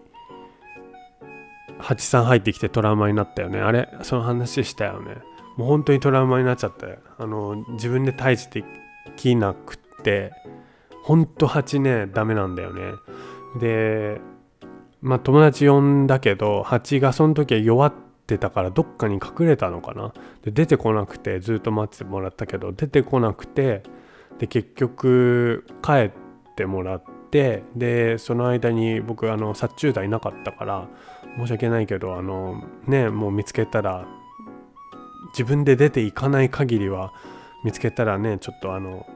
[1.78, 3.60] 蜂さん入ってきてトラウマになったよね。
[3.60, 3.88] あれ？
[4.02, 5.16] その話したよね。
[5.56, 8.64] もう本当にトラウマになっちゃってあの自分で退治で
[9.16, 10.32] きなくって
[11.02, 12.92] ほんと蜂ねダメなんだよね。
[13.58, 14.20] で
[15.02, 17.92] まあ友達呼んだけど蜂がその時は弱っ
[18.26, 20.12] てたからどっかに隠れたのかな。
[20.42, 23.82] で出てこなくてずっと待ってもらったけど出てこなくて
[24.38, 26.10] で結局帰っ
[26.56, 30.88] てもらってでその間に僕あの殺虫剤なかったから
[31.38, 34.06] 申し訳ないけどあのねもう見つけたら
[35.32, 37.12] 自分で出ていかない限りは
[37.64, 39.06] 見つけたらねちょっとあの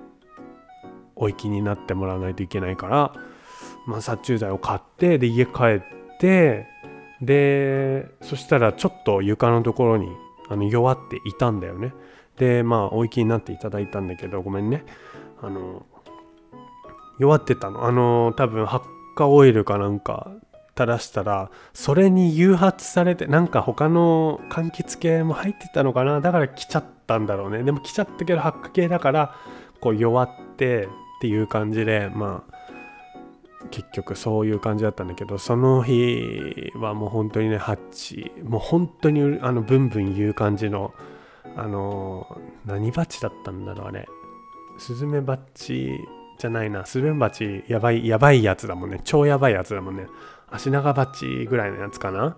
[1.17, 3.13] お行きになってもらわないといけないから、
[3.87, 5.83] まあ、殺虫剤を買ってで家帰っ
[6.19, 6.67] て
[7.21, 10.09] でそしたらちょっと床のところに
[10.49, 11.95] あの弱っていたんだよね。
[12.37, 14.85] でまあお行きになっていただいたんだけどごめんね。
[15.41, 15.87] あの
[17.19, 17.87] 弱ってたの。
[17.87, 18.85] あの多分発
[19.17, 20.33] 火オイルかなんか
[20.77, 26.21] 垂らしたらそれに誘発されてなんか他の柑橘系も入ってたのかな。
[26.21, 27.63] だから来ちゃったたんだろうね。
[27.63, 29.35] でも来ちゃったけど発火系だから
[29.81, 30.89] こう弱ってっ
[31.21, 32.55] ていう感じでまあ
[33.71, 40.95] 結局そういう感じだったんだけどその日はもう本当にねハッチもう本当にあのブンブン言う感じの
[41.57, 44.09] あの何バチだったんだろうあれ。
[44.79, 46.01] スズメバチ
[46.39, 46.85] じゃないな。
[46.85, 49.01] スズメバチやばいやばいやつだもんね。
[49.05, 50.07] 超やばいやつだもんね。
[50.51, 52.37] 足長バチぐらいのやつかな。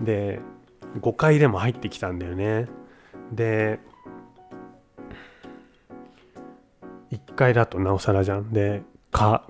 [0.00, 0.40] で
[1.00, 2.68] 5階でも入ってきたんだよね。
[3.32, 3.80] で
[7.10, 8.52] 1階だとなおさらじゃん。
[8.52, 9.46] でか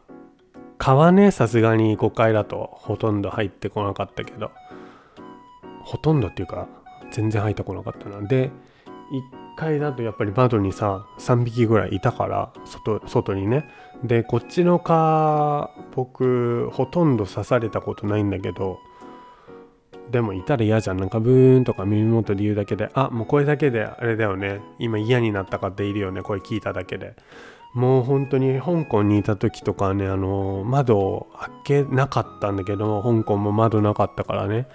[0.79, 4.51] 蚊はねさすがに5階だとほとんど入ってこなかったけど
[5.83, 6.69] ほとんどっていうか
[7.11, 8.21] 全然入ってこなかったな。
[8.27, 8.51] で
[9.13, 13.69] 1階だとやっぱり窓にさ3匹ぐらいいたから外外にね。
[14.03, 18.81] でこっちの蚊僕ほとんど刺されたことないんだけど
[20.11, 20.99] でもいたら嫌じゃん。
[20.99, 24.61] なんかブーンとか耳元で言うだけであもうこれだけであれだよね。
[24.79, 26.23] 今嫌になった方いるよね。
[26.23, 27.15] これ聞いただけで。
[27.75, 31.27] もう本当に香港にいた時とかねあの窓
[31.65, 34.69] 開けなかったんだけど香港も窓なかったからね。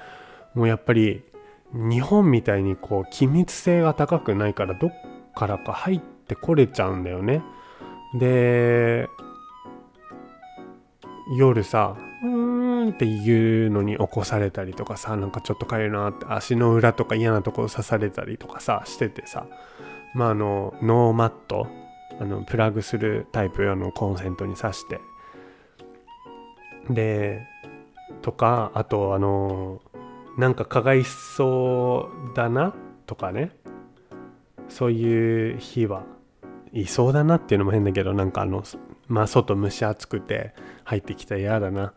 [0.53, 1.23] もうやっぱり
[1.71, 4.91] 日本みたいにこう機密性が高くないからどっ
[5.35, 7.41] からか入ってこれちゃうんだよね。
[8.19, 9.07] で
[11.37, 19.45] 夜さーんっていうのに起こされたりとかさなんかちょっとかゆいなって足の裏とか嫌なところ刺されたりとかさしててさ
[20.13, 21.67] まああのノーマット
[22.19, 24.99] あのプラグするタイプ用のコンセントに挿して。
[26.89, 27.45] で
[28.23, 29.81] とかあとあの
[30.37, 32.73] なんか蚊がいそうだな
[33.05, 33.51] とかね。
[34.69, 36.03] そういう日は
[36.73, 38.63] いそうだなっていうのも変だけどなんかあの
[39.07, 41.93] まあ外蒸し暑くて入ってきたら嫌だな。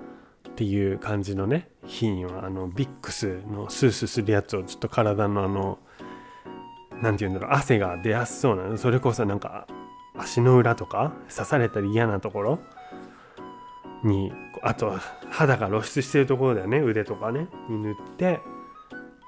[0.53, 5.79] っていう感じのね日にはあのビックスのスースーするやつをちょっと体のあの
[7.01, 9.67] 何て言うんだろう汗が出やすそうなそれこそなんか
[10.17, 12.59] 足の裏とか刺されたり嫌なところ
[14.05, 14.31] に
[14.63, 14.99] あと
[15.31, 18.41] 肌が露出してるところだよね腕とかねに塗って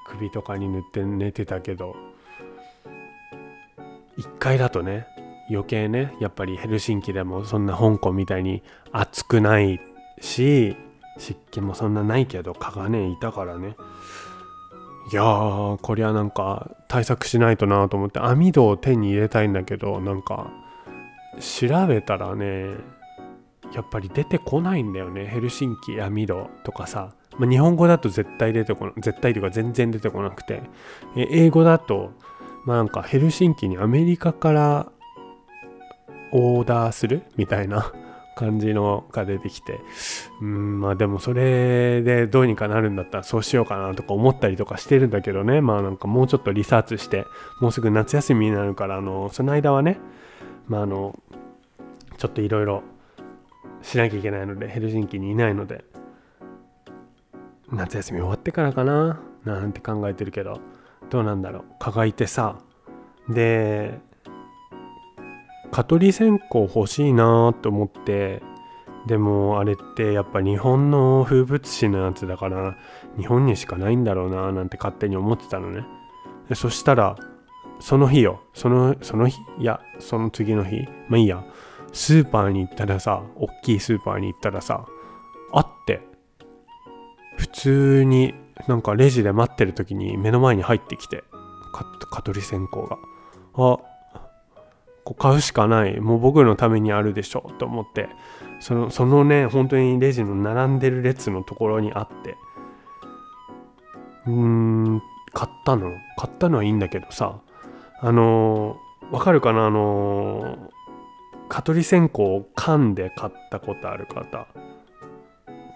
[0.06, 1.96] 首とかに塗って寝てたけど
[4.18, 5.06] 1階だとね
[5.50, 9.80] 余計ねやっぱりヘルシンキでもそんな香港みたいに暑くない
[10.20, 10.76] し
[11.18, 13.76] 湿気もそんなないけど蚊がねいたからね。
[15.12, 20.50] いやーこりゃなんか対策しないとなと思って網戸を手に入れたいんだけどなんか
[21.40, 22.70] 調べたらね
[23.74, 25.26] やっぱり出てこないんだよね。
[25.26, 30.62] ヘルシンキ網戸とかさ、まあ、日本語だと絶対出てこない絶対というか全然出てこなくて。
[31.16, 32.12] 英語だと
[32.64, 34.92] まあなんかヘルシンキにアメリカから
[36.32, 37.22] オーダーする？
[37.36, 37.92] みたいな。
[38.34, 39.80] 感じのが出てきて
[40.40, 45.60] うんまあでもそれでどうにかなるんだったらそうしようかなとか思ったりとかしてるんだけどね。
[45.60, 47.24] まあなんかもうちょっとリサーチして
[47.60, 49.98] もうすぐ夏休みになるからあのその間はね
[50.66, 51.18] まああの
[52.18, 52.82] ちょっといろいろ
[53.82, 55.84] しなきゃいけないのでヘルシンキにいないので
[57.70, 60.60] 夏休み終わってからかななんて考えてるけど
[61.10, 61.64] どうなんだろう。
[61.78, 62.58] 蚊がいてさ
[63.28, 63.98] で
[65.70, 68.42] 蚊取り線香欲しいなと思って
[69.06, 72.76] でもあれってやっぱ日本の風物詩のやつだから
[73.18, 75.84] 日本にしかないんだろうななんて勝手に思ってたのね。
[76.48, 77.16] でそしたら
[77.80, 81.44] その日よそのその日いやその次の日まあいいや
[81.92, 84.86] スーパーに行ったらさ大きいスーパーに行ったらさ
[85.52, 86.00] あって
[87.36, 88.34] 普通に
[88.68, 91.24] なんかレジで待ってる時に目の前に入ってきて
[92.10, 92.98] 蚊取り線香が。
[93.56, 93.78] あ
[95.04, 98.08] こう買うしかないもう僕のためにあるでしょと思って
[98.60, 102.36] そのそのね本当にレジの並んでる列のところにあって
[104.26, 105.02] うーん
[105.32, 105.90] 買ったの？
[106.16, 107.40] 買ったのはいいんだけどさ
[108.00, 109.66] あのー、わかるかな？
[109.66, 110.58] あのー、
[111.48, 114.46] 蚊取り線香を缶で買ったことある方。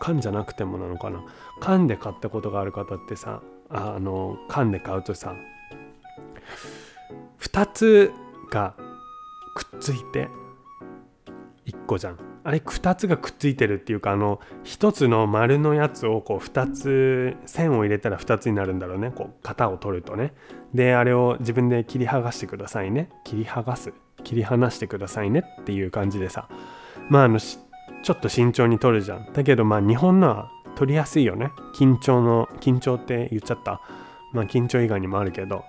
[0.01, 1.24] 缶じゃなくてもなのかな？
[1.61, 5.35] 缶で買ったことがある方ってさあの缶で買うとさ
[7.41, 8.12] 2つ
[8.51, 8.74] が
[9.59, 10.28] くっついて。
[11.66, 12.18] 1個じゃん。
[12.44, 19.11] あれ2つがくっついてるっていうかあの1つの丸のやつをこう2つ線を入れたら2つになるんだろうね。
[19.11, 20.32] こう型を取るとね。
[20.72, 23.11] であれを自分で切り剥がしてくださいね。
[23.24, 23.92] 切り剥がす。
[24.24, 26.48] 切り離してくださいねっていう感じでさ。
[27.11, 29.32] まああのちょっと慎重に取るじゃん。
[29.32, 31.50] だけどまあ日本のは取りやすいよね。
[31.74, 33.82] 緊張の緊張って言っちゃった。
[34.32, 35.64] まあ緊張以外にもあるけど。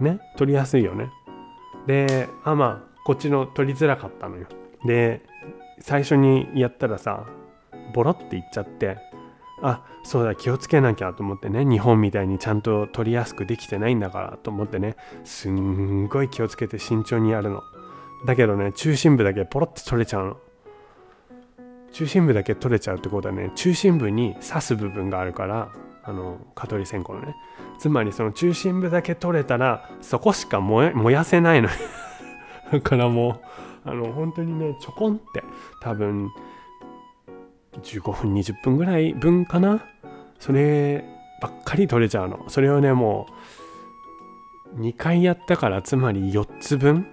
[0.00, 0.18] ね。
[0.36, 1.10] 取りやすいよね。
[1.86, 4.46] であまあこっちの取りづらかったのよ。
[4.84, 5.22] で
[5.80, 7.24] 最初にやったらさ
[7.94, 8.98] ボロっていっちゃって
[9.62, 14.94] あそうだ気をつけなきゃと思ってね日本みたいにちゃんと取りやすくできてないんだからと思ってね
[15.24, 17.62] すんごい気をつけて慎重にやるの。
[18.26, 20.36] だけどね中心部だけポロって取れちゃうの。
[21.92, 25.72] 中心部だけ取れちゃうってことはね中心部に刺す部分があるから
[26.04, 27.34] あの蚊取り線香のね。
[27.78, 31.70] つまりその中心部だけ取れたらそこしか燃やせないの
[32.72, 33.40] だからも
[33.86, 35.42] うあの本当にねちょこんって
[35.80, 36.30] 多分
[37.82, 39.84] 15分20分ぐらい分かな。
[40.38, 41.04] それ
[41.40, 42.44] ばっかり取れちゃうの。
[42.48, 43.26] それをねも
[44.76, 47.06] う2回やったからつまり4つ分。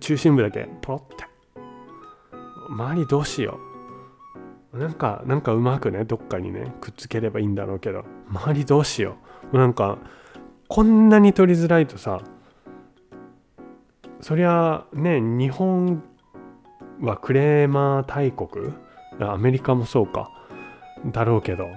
[0.00, 1.24] 中心部だけポロって。
[2.70, 3.58] 周りどうしよ
[4.72, 4.78] う。
[4.78, 8.04] なんかなんかうまくねどっかにねくっつければいいんだろうけど。
[8.30, 9.16] 周りどうしよ
[9.52, 9.58] う。
[9.58, 9.98] なんか
[10.68, 12.20] こんなに取りづらいとさ
[14.20, 16.02] そりゃね日本
[17.00, 18.72] はクレーマー大国
[19.20, 20.30] アメリカもそうか
[21.06, 21.68] だろうけど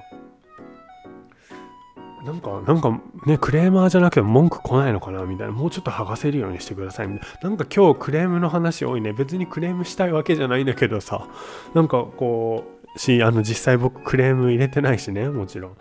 [2.23, 5.53] なんか、なんかね、クレーマーじゃなくて文句来ないのかなみたいな。
[5.53, 7.49] もうちょっと剥がせるようにしてくださいみたいな。
[7.49, 9.11] なんか今日クレームの話多いね。
[9.13, 11.27] 別にクレームしたいわけじゃないんだけどさ。
[11.73, 12.63] なんかこ
[12.95, 15.77] う、し、あの実際僕クレーム入れてないしね、もちろん。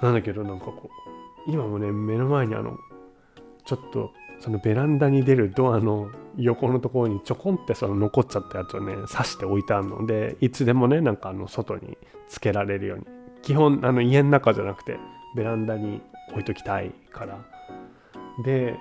[0.00, 0.90] なんだけど、なんかこ
[1.46, 2.76] う、今もね、目の前にあの、
[3.64, 4.12] ちょっと、
[4.42, 11.96] そのベランダに出るドアの横のところにちょこんってその残っちゃったやつをね、刺して置いてあるので、いつでもね、なんかあの外に
[12.28, 13.06] つけられるように。
[13.42, 14.98] 基本、あの家の中じゃなくて、
[15.34, 16.00] ベランダに
[16.32, 17.38] 置いときたいから
[18.44, 18.78] で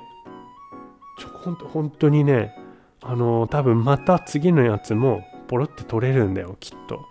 [1.19, 2.55] ちょほんと本当にね
[3.01, 7.05] あの多分また次のやつもポロって取れるんだよきっと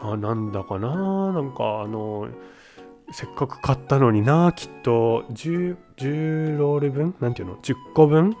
[0.00, 2.28] あなんだかななんかあの
[3.12, 5.24] せっかく買ったのになきっと。
[5.32, 7.14] 10, 10ロール分？
[7.20, 8.36] なんていうの？10個分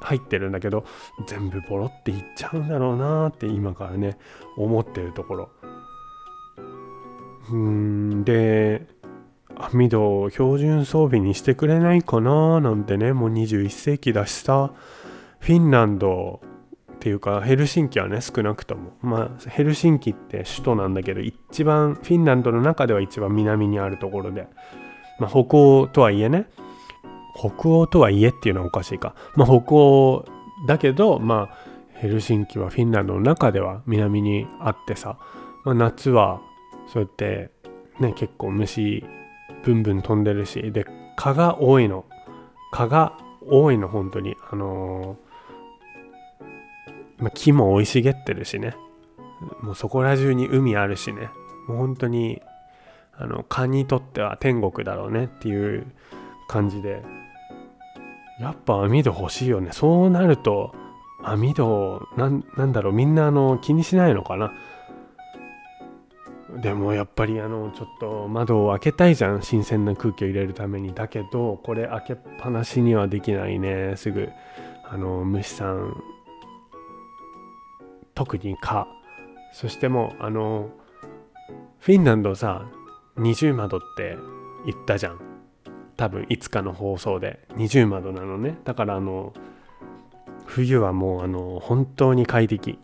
[0.00, 0.84] 入ってるんだけど
[1.26, 4.18] 全部ボロっていっちゃうんだろうなって今からね
[4.56, 5.50] 思ってるところ。
[7.50, 8.86] うんで
[9.56, 14.72] 網戸を標準装備にしてくれないかななんてねもう21世紀だしさ。
[15.40, 16.40] フィンランド
[17.04, 18.92] ていうかヘルシンキはね少なくとも。
[19.02, 24.48] まあヘルシンキって首都なんだけど一番フィンランドの中では一番南にあるところで、
[25.18, 26.48] まあ、北欧とはいえね。
[27.36, 30.24] 北欧とはいえっていうのはおかしいか、まあ、北欧
[30.66, 31.58] だけどまあ
[31.92, 35.18] ヘルシンキはフィンランドの中では南にあってさ、
[35.64, 36.40] まあ、夏は
[36.86, 37.50] そうやって
[38.00, 39.04] ね結構虫
[39.64, 40.72] ブンブン飛んでるし。
[40.72, 40.86] で
[41.16, 42.04] 蚊が多いの。
[42.72, 44.36] 蚊が多いの本当に。
[44.50, 45.16] あの、
[47.18, 48.76] ま、木も生い茂ってるしね。
[49.60, 51.30] もうそこら中に海あるしね。
[51.68, 52.40] もう本当に
[53.16, 55.86] あの蚊にとっては天国だろうねっていう
[56.48, 57.02] 感じで。
[58.40, 59.70] やっぱ網戸欲しいよね。
[59.72, 60.74] そうなると
[61.22, 64.52] 網戸なんなんだろうみんなあの気にしないのかな。
[66.60, 69.42] でもやっぱりあのちょっと窓を開けたいじゃん。
[69.42, 70.94] 新鮮な空気を入れるために。
[70.94, 73.94] だけどこれ開けっぱなしにはできないね。
[73.96, 74.28] すぐ
[74.84, 75.96] あの虫さん
[78.14, 78.86] 特に蚊。
[79.52, 80.70] そしてもうあの
[81.78, 82.66] フィンランドさ
[83.16, 84.16] 二重窓って
[84.66, 85.20] 言ったじゃん。
[85.96, 87.46] 多分いつかの放送で。
[87.56, 88.58] 二重窓なのね。
[88.64, 89.32] だからあの
[90.46, 92.78] 冬はもうあの本当に快適。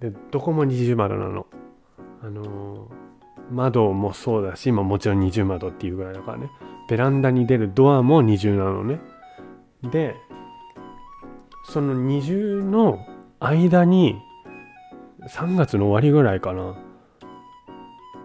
[0.00, 1.46] でどこも二重窓なの。
[2.22, 2.88] あの
[3.50, 6.50] 窓もそうだし、まあ、もちろん二重窓っていうぐらいだからね。
[6.88, 9.00] ベランダに出るドアも二重なのね。
[9.82, 10.14] で
[11.64, 13.04] その二重の
[13.40, 14.16] 間に
[15.28, 16.76] 3月の終わりぐらいかな。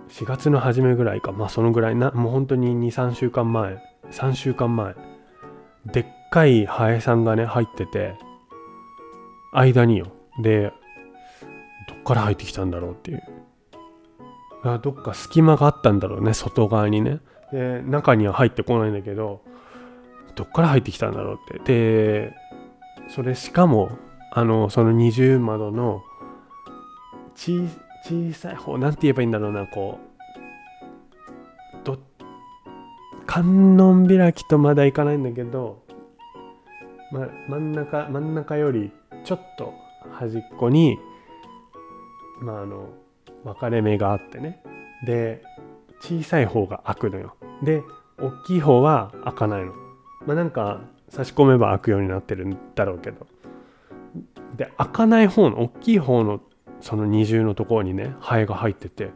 [0.10, 1.32] 4月の初めぐらいか。
[1.32, 1.96] まあそのぐらい。
[1.96, 3.78] なもう本当に23週間前。
[4.12, 4.96] 3週間前。
[5.86, 8.16] でっかいハエさんがね入ってて
[9.54, 10.08] 間によ。
[10.42, 10.72] で
[11.90, 13.22] どっから入ってきたんだろうっていう。
[14.82, 17.20] どっか隙間があったんだろうね外側にね。
[17.52, 19.42] で中には入ってこないんだけど
[20.36, 22.28] どっから入ってきたんだろうって。
[22.28, 22.34] で
[23.10, 23.90] それしかも
[24.34, 26.04] あのその二重窓の
[27.36, 27.68] 小
[28.34, 31.98] さい方なんて言えばいいんだろうなこうど
[33.26, 35.84] 観音開きとまだいかないんだけど、
[37.12, 38.92] ま、真ん中真ん中より
[39.26, 39.74] ちょっと
[40.14, 40.98] 端っこに
[42.42, 42.90] まああの
[43.44, 44.64] 分かれ目があってね。
[45.06, 45.44] で
[46.00, 47.36] 小さい方が開くのよ。
[47.64, 47.84] で
[48.18, 49.74] 大きい方は開かないの。
[50.26, 53.28] まあなんか差し込めば開くようになってるんだろうけど。
[54.58, 56.42] で開かない方の大きい方の
[56.80, 59.12] その二重のところにねハエが入ってて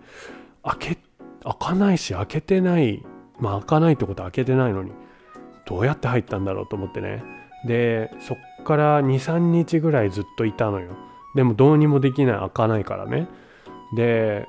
[0.63, 0.97] 開け
[1.43, 3.03] 開かないし開けてない
[3.39, 4.91] まあ開かないってことは開けてないのに
[5.65, 7.23] どうやって入ったんだろうと思ってね。
[7.65, 10.95] でそっから23日ぐらいずっといたのよ。
[11.35, 13.27] でもどうにもできない開かないからね。
[13.95, 14.47] で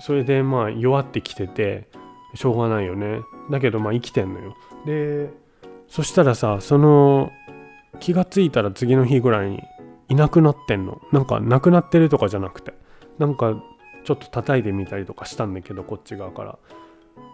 [0.00, 1.88] それでまあ弱ってきてて
[2.34, 3.20] しょうがないよね。
[3.50, 4.56] だけどまあ生きてんのよ。
[4.86, 5.30] で
[5.88, 7.30] そしたらさその
[8.00, 9.62] 気がついたら次の日ぐらいに
[10.08, 11.00] いなくなってんの。
[11.12, 12.74] なんかなくなってるとかじゃなくて。
[13.18, 13.62] なんか
[14.04, 16.58] ちょっと叩いてみたりとかしたんだけどこっち側から。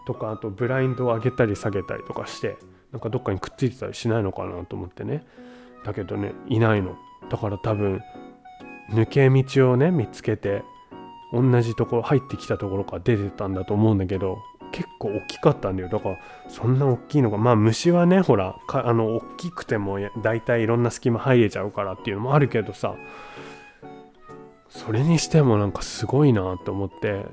[0.06, 2.56] とかあとブラインドを上げたり下げたりとかして。
[2.92, 5.24] なんかどっかにくっついてたりしないのかなと思ってね。
[5.84, 6.96] だけどねいないの。
[7.28, 8.00] だから多分
[8.90, 10.64] 抜け道をね見つけて
[11.32, 14.38] 同じところ入ってきたところから出てたんだと思うんだけど
[14.72, 15.88] 結構大きかったんだよ。
[15.88, 16.18] だから
[16.48, 22.94] そんな大きいのがまあ虫はねほらあの大きくても大体いろんな隙間入れちゃうからっていうのもあるけどさ。
[24.68, 27.26] それにしてもなんかすごいなと思って。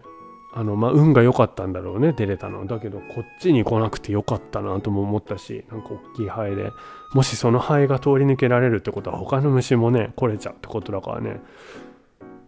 [0.54, 6.72] あのまあ運が良かったんだろうね出れたのだけどこっちに来なくてよかったなとも思ったしなんか大きいハエで。
[7.14, 11.42] もしそのハエが通り抜けられるってことは他の虫もね来れちゃうってことだからね。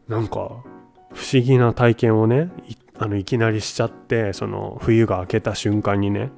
[0.08, 0.64] なんか
[1.14, 2.50] 不思議な体験をね
[3.00, 6.32] あのいきなりしちゃってその冬が明けた瞬間にね。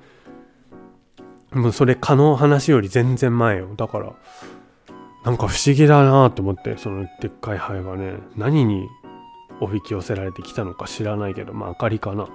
[1.52, 3.74] もうそれ可能話より全然前よ。
[3.76, 4.14] だから
[5.26, 8.88] なんか不思議だなと思ってそのでっかいハエがね何に
[9.60, 12.28] おびき寄せられてきたのか知らないけどまあ明かりかな。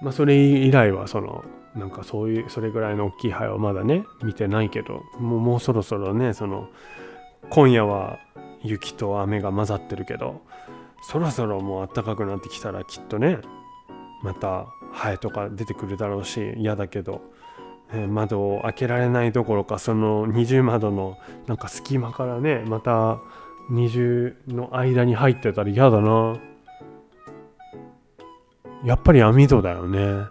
[0.00, 1.44] まあそれ以来はその
[1.74, 6.68] なんかそういうそれぐらいの大きいハエはまだね見てないけどもうもうそろそろねその
[7.50, 8.18] 今夜は
[8.62, 10.42] 雪と雨が混ざってるけど
[11.02, 13.38] そろそろもう暖かくなってきたらきっとね
[14.22, 17.22] またハエとか出てくるだろうし嫌だけど、
[17.92, 23.18] え、窓を開けられないどころかその二重窓のなんか隙間からねまた
[23.70, 26.36] 二重の間に入ってたら嫌だな。
[28.84, 30.26] やっぱり網戸だよね。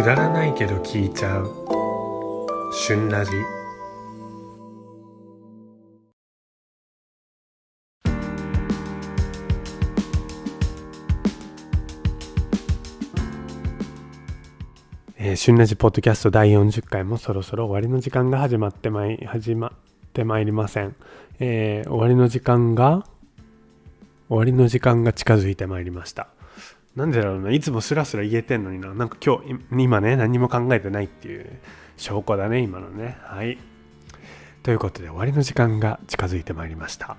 [0.00, 1.50] くだらないけど聞いちゃう。
[2.72, 3.32] 旬ラジ
[15.18, 19.70] えー、旬ラジポッドキャスト第40回もそろそろ終わりの時間が始まってまい始まっ
[20.14, 20.96] てまいりません、
[21.40, 23.04] えー、終わりの時間が
[24.30, 26.28] 終わりの時間が近づいてまいりました。
[26.96, 28.92] なんでだろうないつもスラスラ言えてんのにな。
[28.94, 31.60] なんか今日今ね何も考えてないっていう
[31.96, 33.16] 証拠だね今のね。
[33.22, 33.58] はい。
[34.62, 37.16] ということで終わりの時間が近づいてまいりました。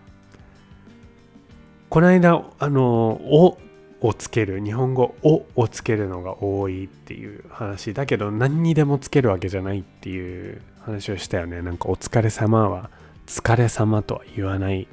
[1.90, 3.58] この間あの「お」
[4.02, 11.62] をつける日本語「お」をつけるのが多いっていう話だけど何にでもつけるわけじゃないっていう話をしたよね。
[11.62, 12.90] なんか「お疲れ様は
[13.26, 14.88] 疲れ様とは言わない。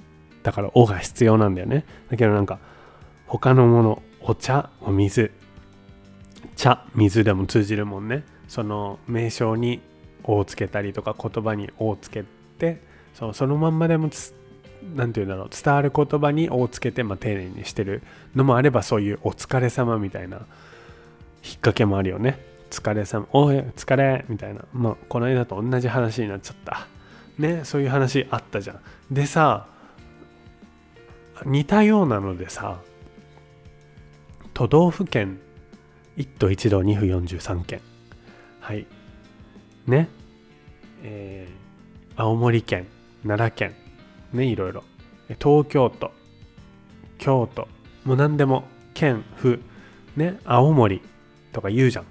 [0.45, 1.85] だから「お」が必要なんだよね。
[2.11, 2.59] だけどなんか
[3.27, 5.31] 他のものお茶お水。
[6.55, 8.25] 茶水でも通じるもんね。
[8.47, 9.81] その名称に
[10.23, 12.25] 「お」をつけたりとか言葉に「お」をつけ
[12.59, 12.83] て
[13.15, 14.11] そそのまんまでも
[14.95, 15.49] 何て言うんだろう。
[15.51, 18.03] 伝わる言葉に「お」をつけて、まあ、丁寧にしてる。
[18.37, 20.37] のもあればそういう「お疲れ様みたいな。
[20.37, 20.45] 引っ
[21.55, 24.61] 掛けもあるよね疲れ様おい疲れみたいな。
[24.75, 26.87] まあこの間と同じ話になっちゃった。
[27.39, 28.81] ねそういう話あったじゃん。
[29.11, 29.69] でさ
[31.47, 32.81] 似たようなのでさ
[34.59, 35.39] 都道府県。
[36.17, 37.81] 1都1道2府43県。
[38.59, 38.89] はい。
[39.87, 40.09] ね。
[41.05, 42.89] えー、青森県
[43.23, 43.77] 奈良県。
[44.33, 44.83] ねいろいろ。
[45.41, 46.11] 東京都
[47.19, 47.69] 京都。
[48.05, 49.61] もう何でも県府。
[50.17, 51.03] ね青森
[51.53, 52.07] とか言うじゃん。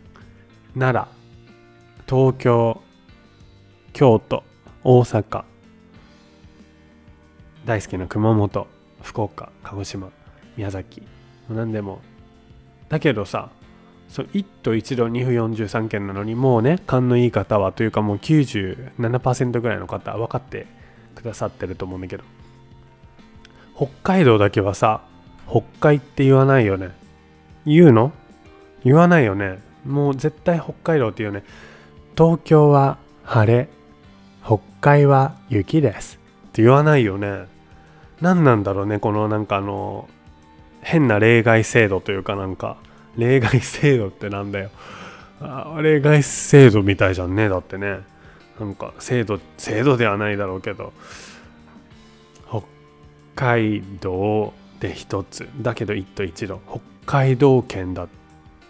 [0.79, 1.13] 奈良
[2.07, 2.81] 東京
[3.91, 4.43] 京都
[4.85, 5.43] 大阪。
[7.65, 8.67] 大好きな熊本
[9.01, 10.11] 福岡鹿児島
[10.55, 11.01] 宮崎。
[11.01, 11.07] も
[11.49, 11.99] う何でも。
[12.89, 13.49] だけどさ
[14.07, 20.67] そ1都1度2府43県なのにもうね勘のいい方はというかもう97%ぐらいの方は分かって
[21.15, 22.23] くださってると思うんだけど。
[23.75, 25.01] 北海道だけはさ
[25.47, 26.91] 北海って言わないよね。
[27.65, 28.11] 言うの？
[28.83, 29.59] 言わないよね。
[29.85, 31.43] もう絶対北海道っていうよね。
[32.17, 33.69] 東京は晴れ
[34.43, 37.45] 北海は雪ですって言わないよね。
[38.21, 40.09] 何なんだろうねこのなんかあの
[40.89, 42.77] 変な例外制度というかなんか
[43.17, 44.69] 例外制度ってなんだよ。
[45.41, 47.49] あ例外制度みたいじゃんね。
[47.49, 47.99] だってね。
[48.57, 50.93] なんか制度制度ではないだろうけど。
[52.49, 52.63] 北
[53.35, 55.49] 海道で一つ。
[55.61, 58.07] だけど一都一度北海道圏だっ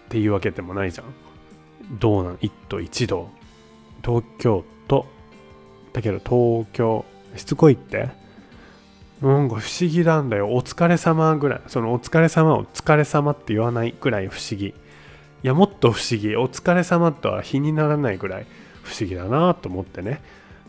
[0.09, 1.05] ていうわけでもないじゃん。
[1.99, 3.29] どうなん一都一道
[4.03, 5.05] 東京都。
[5.93, 7.05] だけど東京
[7.35, 8.09] しつこいって？
[9.21, 10.49] なんか不思議なんだよ。
[10.49, 11.61] お疲れ様ぐらい。
[11.67, 14.67] そのお疲れ様を疲れ様って言わないぐらい不思議。
[14.67, 14.73] い
[15.43, 16.35] やもっと不思議。
[16.35, 18.45] お疲れ様とは比にならないぐらい
[18.83, 20.21] 不思議だなと思ってね。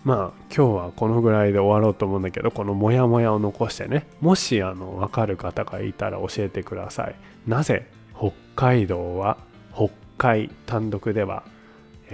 [0.05, 4.07] まあ今日はこのぐらいで終わろうと思うんだけどこのモヤモヤを残してね。
[4.21, 7.15] もしあの分かる方がいたら教えてください。
[7.47, 7.87] なぜ
[8.17, 9.37] 北海道は
[9.75, 11.45] 北海単独では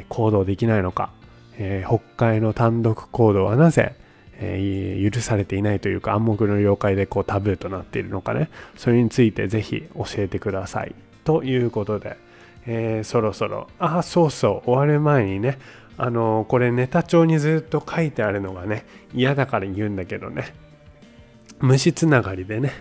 [0.08, 1.10] 行動できないのか、
[1.56, 3.94] えー、北海の単独行動はなぜ、
[4.44, 8.50] え、許されていないというか暗黙の了解でこうタブーとなっているのかね。
[8.76, 12.16] それについてぜひ教えてくださいということで、
[12.66, 13.68] えー、そろそろ。
[13.78, 15.58] あそうそう終わる前にね。
[15.96, 18.84] あのこれネタ帳にずっと書いてあるのがね
[19.14, 20.54] 嫌だから言うんだけどね。
[21.60, 22.72] 虫つながりでね。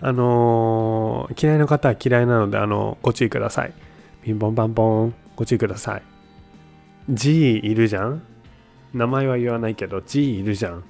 [0.00, 3.72] あのー、嫌いな方は嫌いなのであのご注意ください。
[4.22, 5.14] ピンポンパンポン。
[5.34, 6.02] ご注意ください。
[7.08, 8.22] G いるじゃん？
[8.92, 10.84] 名前は言わないけど G いるじゃん？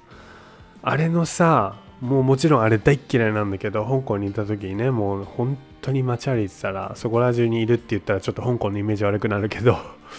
[0.83, 9.77] あれのさもうもちろんあれ大っ嫌いなんだけど香港にいた時にねもう本当に街歩いてたらそこら中にいるって言ったらちょっと香港のイメージ悪くなるけど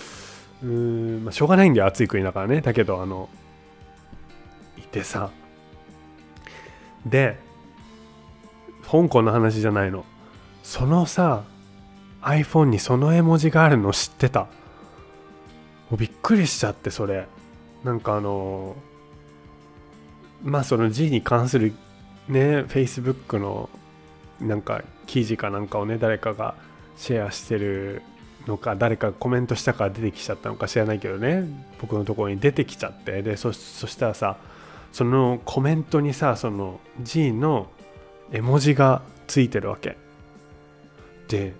[0.65, 0.69] うー
[1.21, 2.62] ん、まあ、しょうがないんだよ暑い国だからね。
[2.62, 3.29] だけどあの
[4.79, 5.31] いてさ。
[7.05, 7.39] で
[8.91, 10.07] 香港の話じゃないの。
[10.62, 11.45] そのさ
[12.23, 14.41] iPhone にその絵文字があるの知ってた？
[14.41, 14.49] も
[15.93, 17.27] うびっくりしちゃってそれ。
[17.85, 18.75] なんかあの
[20.45, 21.72] まあその G に関する
[22.28, 23.68] ね Facebook の
[24.40, 26.55] なんか記事かなんかをね誰かが
[26.97, 28.03] シェアしてる
[28.47, 31.45] のか誰かコメントしたから出てきちゃったのか知らないけどね
[31.80, 34.36] 僕のところに出てきちゃってでそしたらさ
[34.92, 37.68] そのコメントにさその G の
[38.30, 39.97] 絵文字がついてるわけ。
[41.28, 41.55] で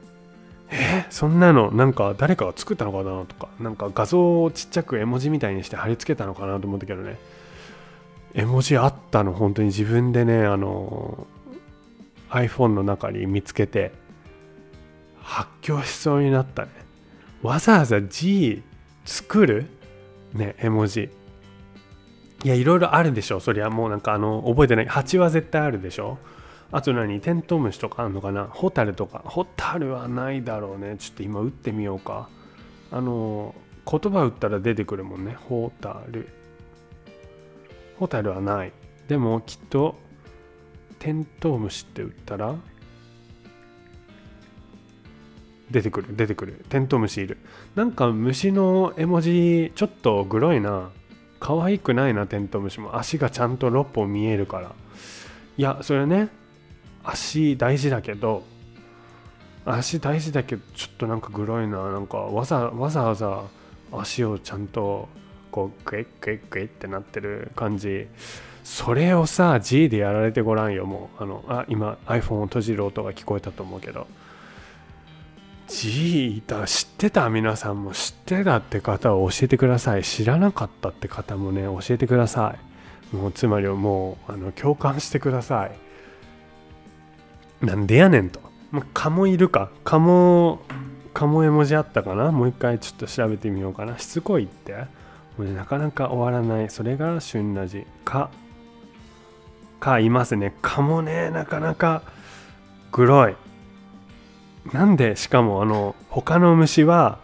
[0.71, 7.19] えそんなのなんか誰かが作ったのかなとかなんか画像をちっちゃく絵文字みたいにして貼り付けたのかなと思ったけどね。
[8.35, 11.27] 絵文字あったの本当に自分でねあの
[12.31, 13.93] iPhone の中に見つけて
[15.23, 16.71] 発狂しそうになったね。
[17.43, 18.63] わざわざ G
[19.05, 19.67] 作る？
[20.33, 21.11] ね絵文字。
[22.45, 23.41] いやいろいろあるでしょ。
[23.41, 24.87] そりゃもうなんかあの覚えてない。
[24.87, 26.19] 蜂は絶対あるでしょ。
[26.73, 27.21] あと何？
[27.21, 28.45] テントウムシとかあるのかな？
[28.45, 29.23] ホタルとか。
[29.25, 30.97] ホタルはないだろうね。
[30.99, 32.29] ちょっと今打ってみようか。
[32.91, 33.55] あの
[33.89, 35.37] 言葉打ったら出てくるもんね。
[35.49, 36.29] ホタル。
[37.99, 38.73] ホタルはない。
[39.09, 39.97] でもきっと
[40.99, 42.55] テントウムシって打ったら
[45.71, 46.65] 出てくる出てくる。
[46.69, 47.39] テントウムシいる。
[47.75, 50.91] なんか虫の絵文字ちょっとグロいな。
[51.41, 52.97] 可愛くないなテントウムシも。
[52.97, 54.73] 足がちゃんと6本見えるから。
[55.57, 56.29] いやそれね
[57.03, 58.43] 足大事だけど
[59.65, 61.91] 足大事だけどちょっとなんかグロいな。
[61.93, 63.45] なんかわざわざ
[63.93, 65.09] 足をちゃんと
[65.55, 68.09] こうグイッグイッグイってなってる感じ
[68.65, 74.09] それをさ G でやられてごらんよもうあのあ今 iPhone を閉じる音が聞こえたと思うけど
[75.69, 82.57] G いた知ってた皆さんも知ってたって方は教えてください知らなかったって方もね教えてくださ
[83.13, 85.79] いもうつまりもうあの共感してください
[87.65, 88.41] なんでやねんと。
[88.73, 89.71] まあ、蚊もいるか。
[89.85, 90.61] 蚊も、
[91.15, 92.31] 蚊も絵文字あったかな？
[92.33, 93.97] もう一回ちょっと調べてみようかな。
[93.99, 94.85] しつこいって。
[95.39, 96.71] もう、なかなか終わらない。
[96.71, 97.87] それが旬ラジ。
[98.05, 98.31] 蚊。
[99.81, 100.55] 蚊いますね。
[100.63, 102.03] 蚊もね、なかなか
[102.93, 103.37] グロい。
[104.73, 107.19] なんで、しかもあの、他の虫は、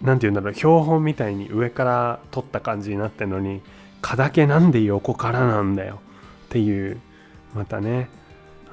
[0.00, 3.62] 何て言うんだろう、標本みたいに上から取った感じになってるのに、
[4.00, 6.00] 蚊だけなんで横からなんだよ
[6.46, 7.00] っていう、
[7.54, 8.08] またね、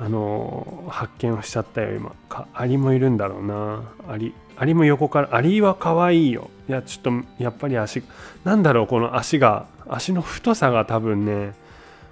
[0.03, 2.11] あの発見をしちゃったよ今。
[2.27, 3.83] かアリもいるんだろうな。
[4.09, 6.49] アリアリも横からアリは可愛いよ。
[6.67, 8.03] いやちょっとやっぱり足
[8.43, 9.65] なんだろうこの足が。
[9.87, 11.53] 足の太さが多分ね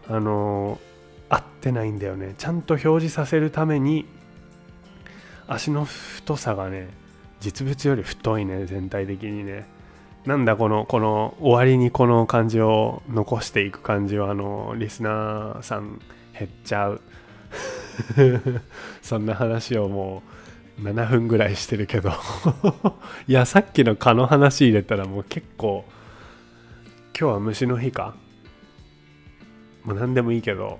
[0.08, 0.80] あの
[1.30, 2.34] 合ってないんだよね。
[2.38, 4.06] ちゃんと表示させるために
[5.48, 6.90] 足の太さがね
[7.42, 9.66] 実物より太いね全体的にね。
[10.26, 16.00] なんだこのこの終わりにこの感じを残していく感じはあのリスナーさん
[16.38, 17.02] 減っちゃう。
[19.02, 20.24] そんな話をも
[20.80, 22.12] う7分ぐらいしてるけど。
[23.28, 25.86] いやさっきの蚊の話入れたらもう結構
[27.18, 28.16] 今日は虫の日か？
[29.84, 30.80] もう何でもいいけど。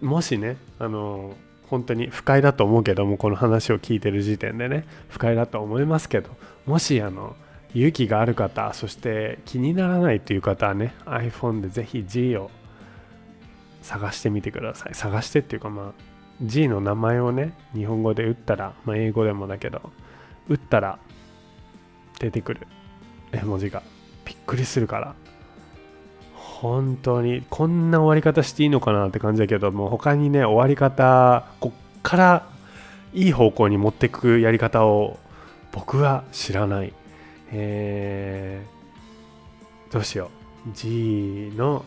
[0.00, 1.34] もしねあの
[1.68, 6.30] 本当に不快だと思うけどもこの話を聞いてる時点でね不快だと思いますけど
[6.66, 7.36] もしあの
[7.74, 12.50] 勇気がある方そして気にならないという方はね iPhone でぜひ G を
[13.82, 14.94] 探してみてください。
[14.94, 15.92] 探してっていうかまあ
[16.42, 19.90] G の名前をね日本語で打ったら、まあ、英語でもだけど
[20.48, 20.98] 打ったら
[22.18, 22.66] 出てくる。
[23.32, 23.82] 絵文字が。
[24.24, 25.14] びっくりするから。
[26.34, 32.46] 本当にこんな終わり方していいのかなって感じだけどもう他にね終わり方こっから
[33.14, 35.18] いい方向に持ってくやり方を
[35.72, 36.92] 僕は知らない。
[37.52, 40.30] えー、どうしよ
[40.66, 40.70] う。
[40.74, 41.84] G の、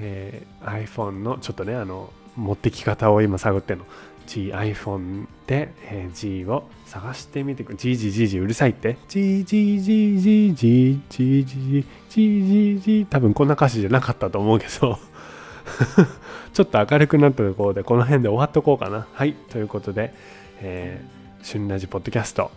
[0.00, 3.84] えー、iPhone のちょっとねあの持ってき方を今探ってんの。
[4.26, 8.96] G iPhone で、えー、G を探してみてくれ G G G G うるさいって。
[9.08, 14.98] G G G G G G G G G G 多分こんな歌詞じゃなかったと思うけど。
[16.52, 19.06] ちょっと明るくなったところでこの辺で終わっとこうかな。
[19.12, 19.34] はい。
[19.50, 20.14] ということで、
[20.60, 22.50] えー、旬ラジポッドキャスト。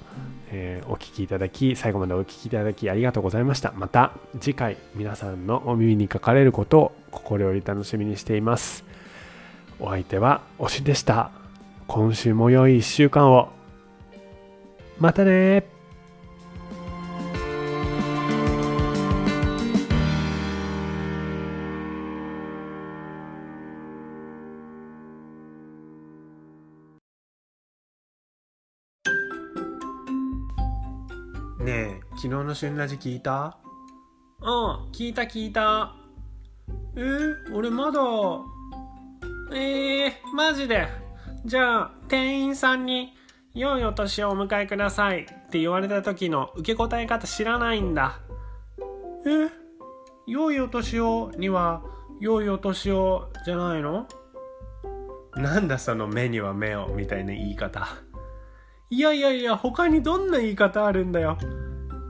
[0.52, 3.74] えー、お聴きいただき最後までお聴きいただきありがとうございました。
[3.76, 8.84] また次回皆さんのお耳にかかれることを心より楽しみにしています。
[9.80, 11.32] お相手は推しでした。
[11.88, 13.50] 今週も良い1週間を。
[15.00, 15.77] またね
[32.28, 33.58] 昨日の旬ラジ聞いた？
[34.42, 35.96] うん聞いた聞いた。
[36.98, 38.02] えー、俺まだ。
[39.54, 40.90] えー、マジで。
[41.46, 43.14] じゃあ店員さんに
[43.56, 48.20] 「良いお年をお迎えください」って言われた時の受け答え方知らないんだ。
[49.26, 49.50] え
[50.28, 51.82] 良いお年をには
[52.20, 54.06] 良いお年をじゃないの？
[55.38, 57.88] なんだその目には目をみたいな言い方。
[58.90, 61.38] いやいやいや他にどんな言い方あるんだよ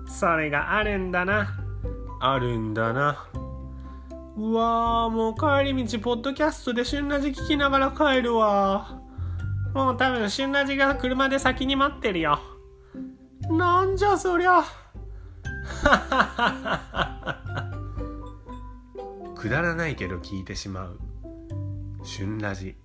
[0.08, 1.60] それがあるんだな。
[2.20, 3.28] あるんだな。
[4.38, 9.02] うわーもう帰り道ポッドキャストで旬ラジ聞きながら帰るわ。
[9.74, 12.40] もう多分旬ラジが車で先に待ってるよ。
[13.50, 14.64] なんじゃそりゃ。
[19.36, 21.00] くだらないけど聞いてしまう。
[22.04, 22.76] 旬ラジ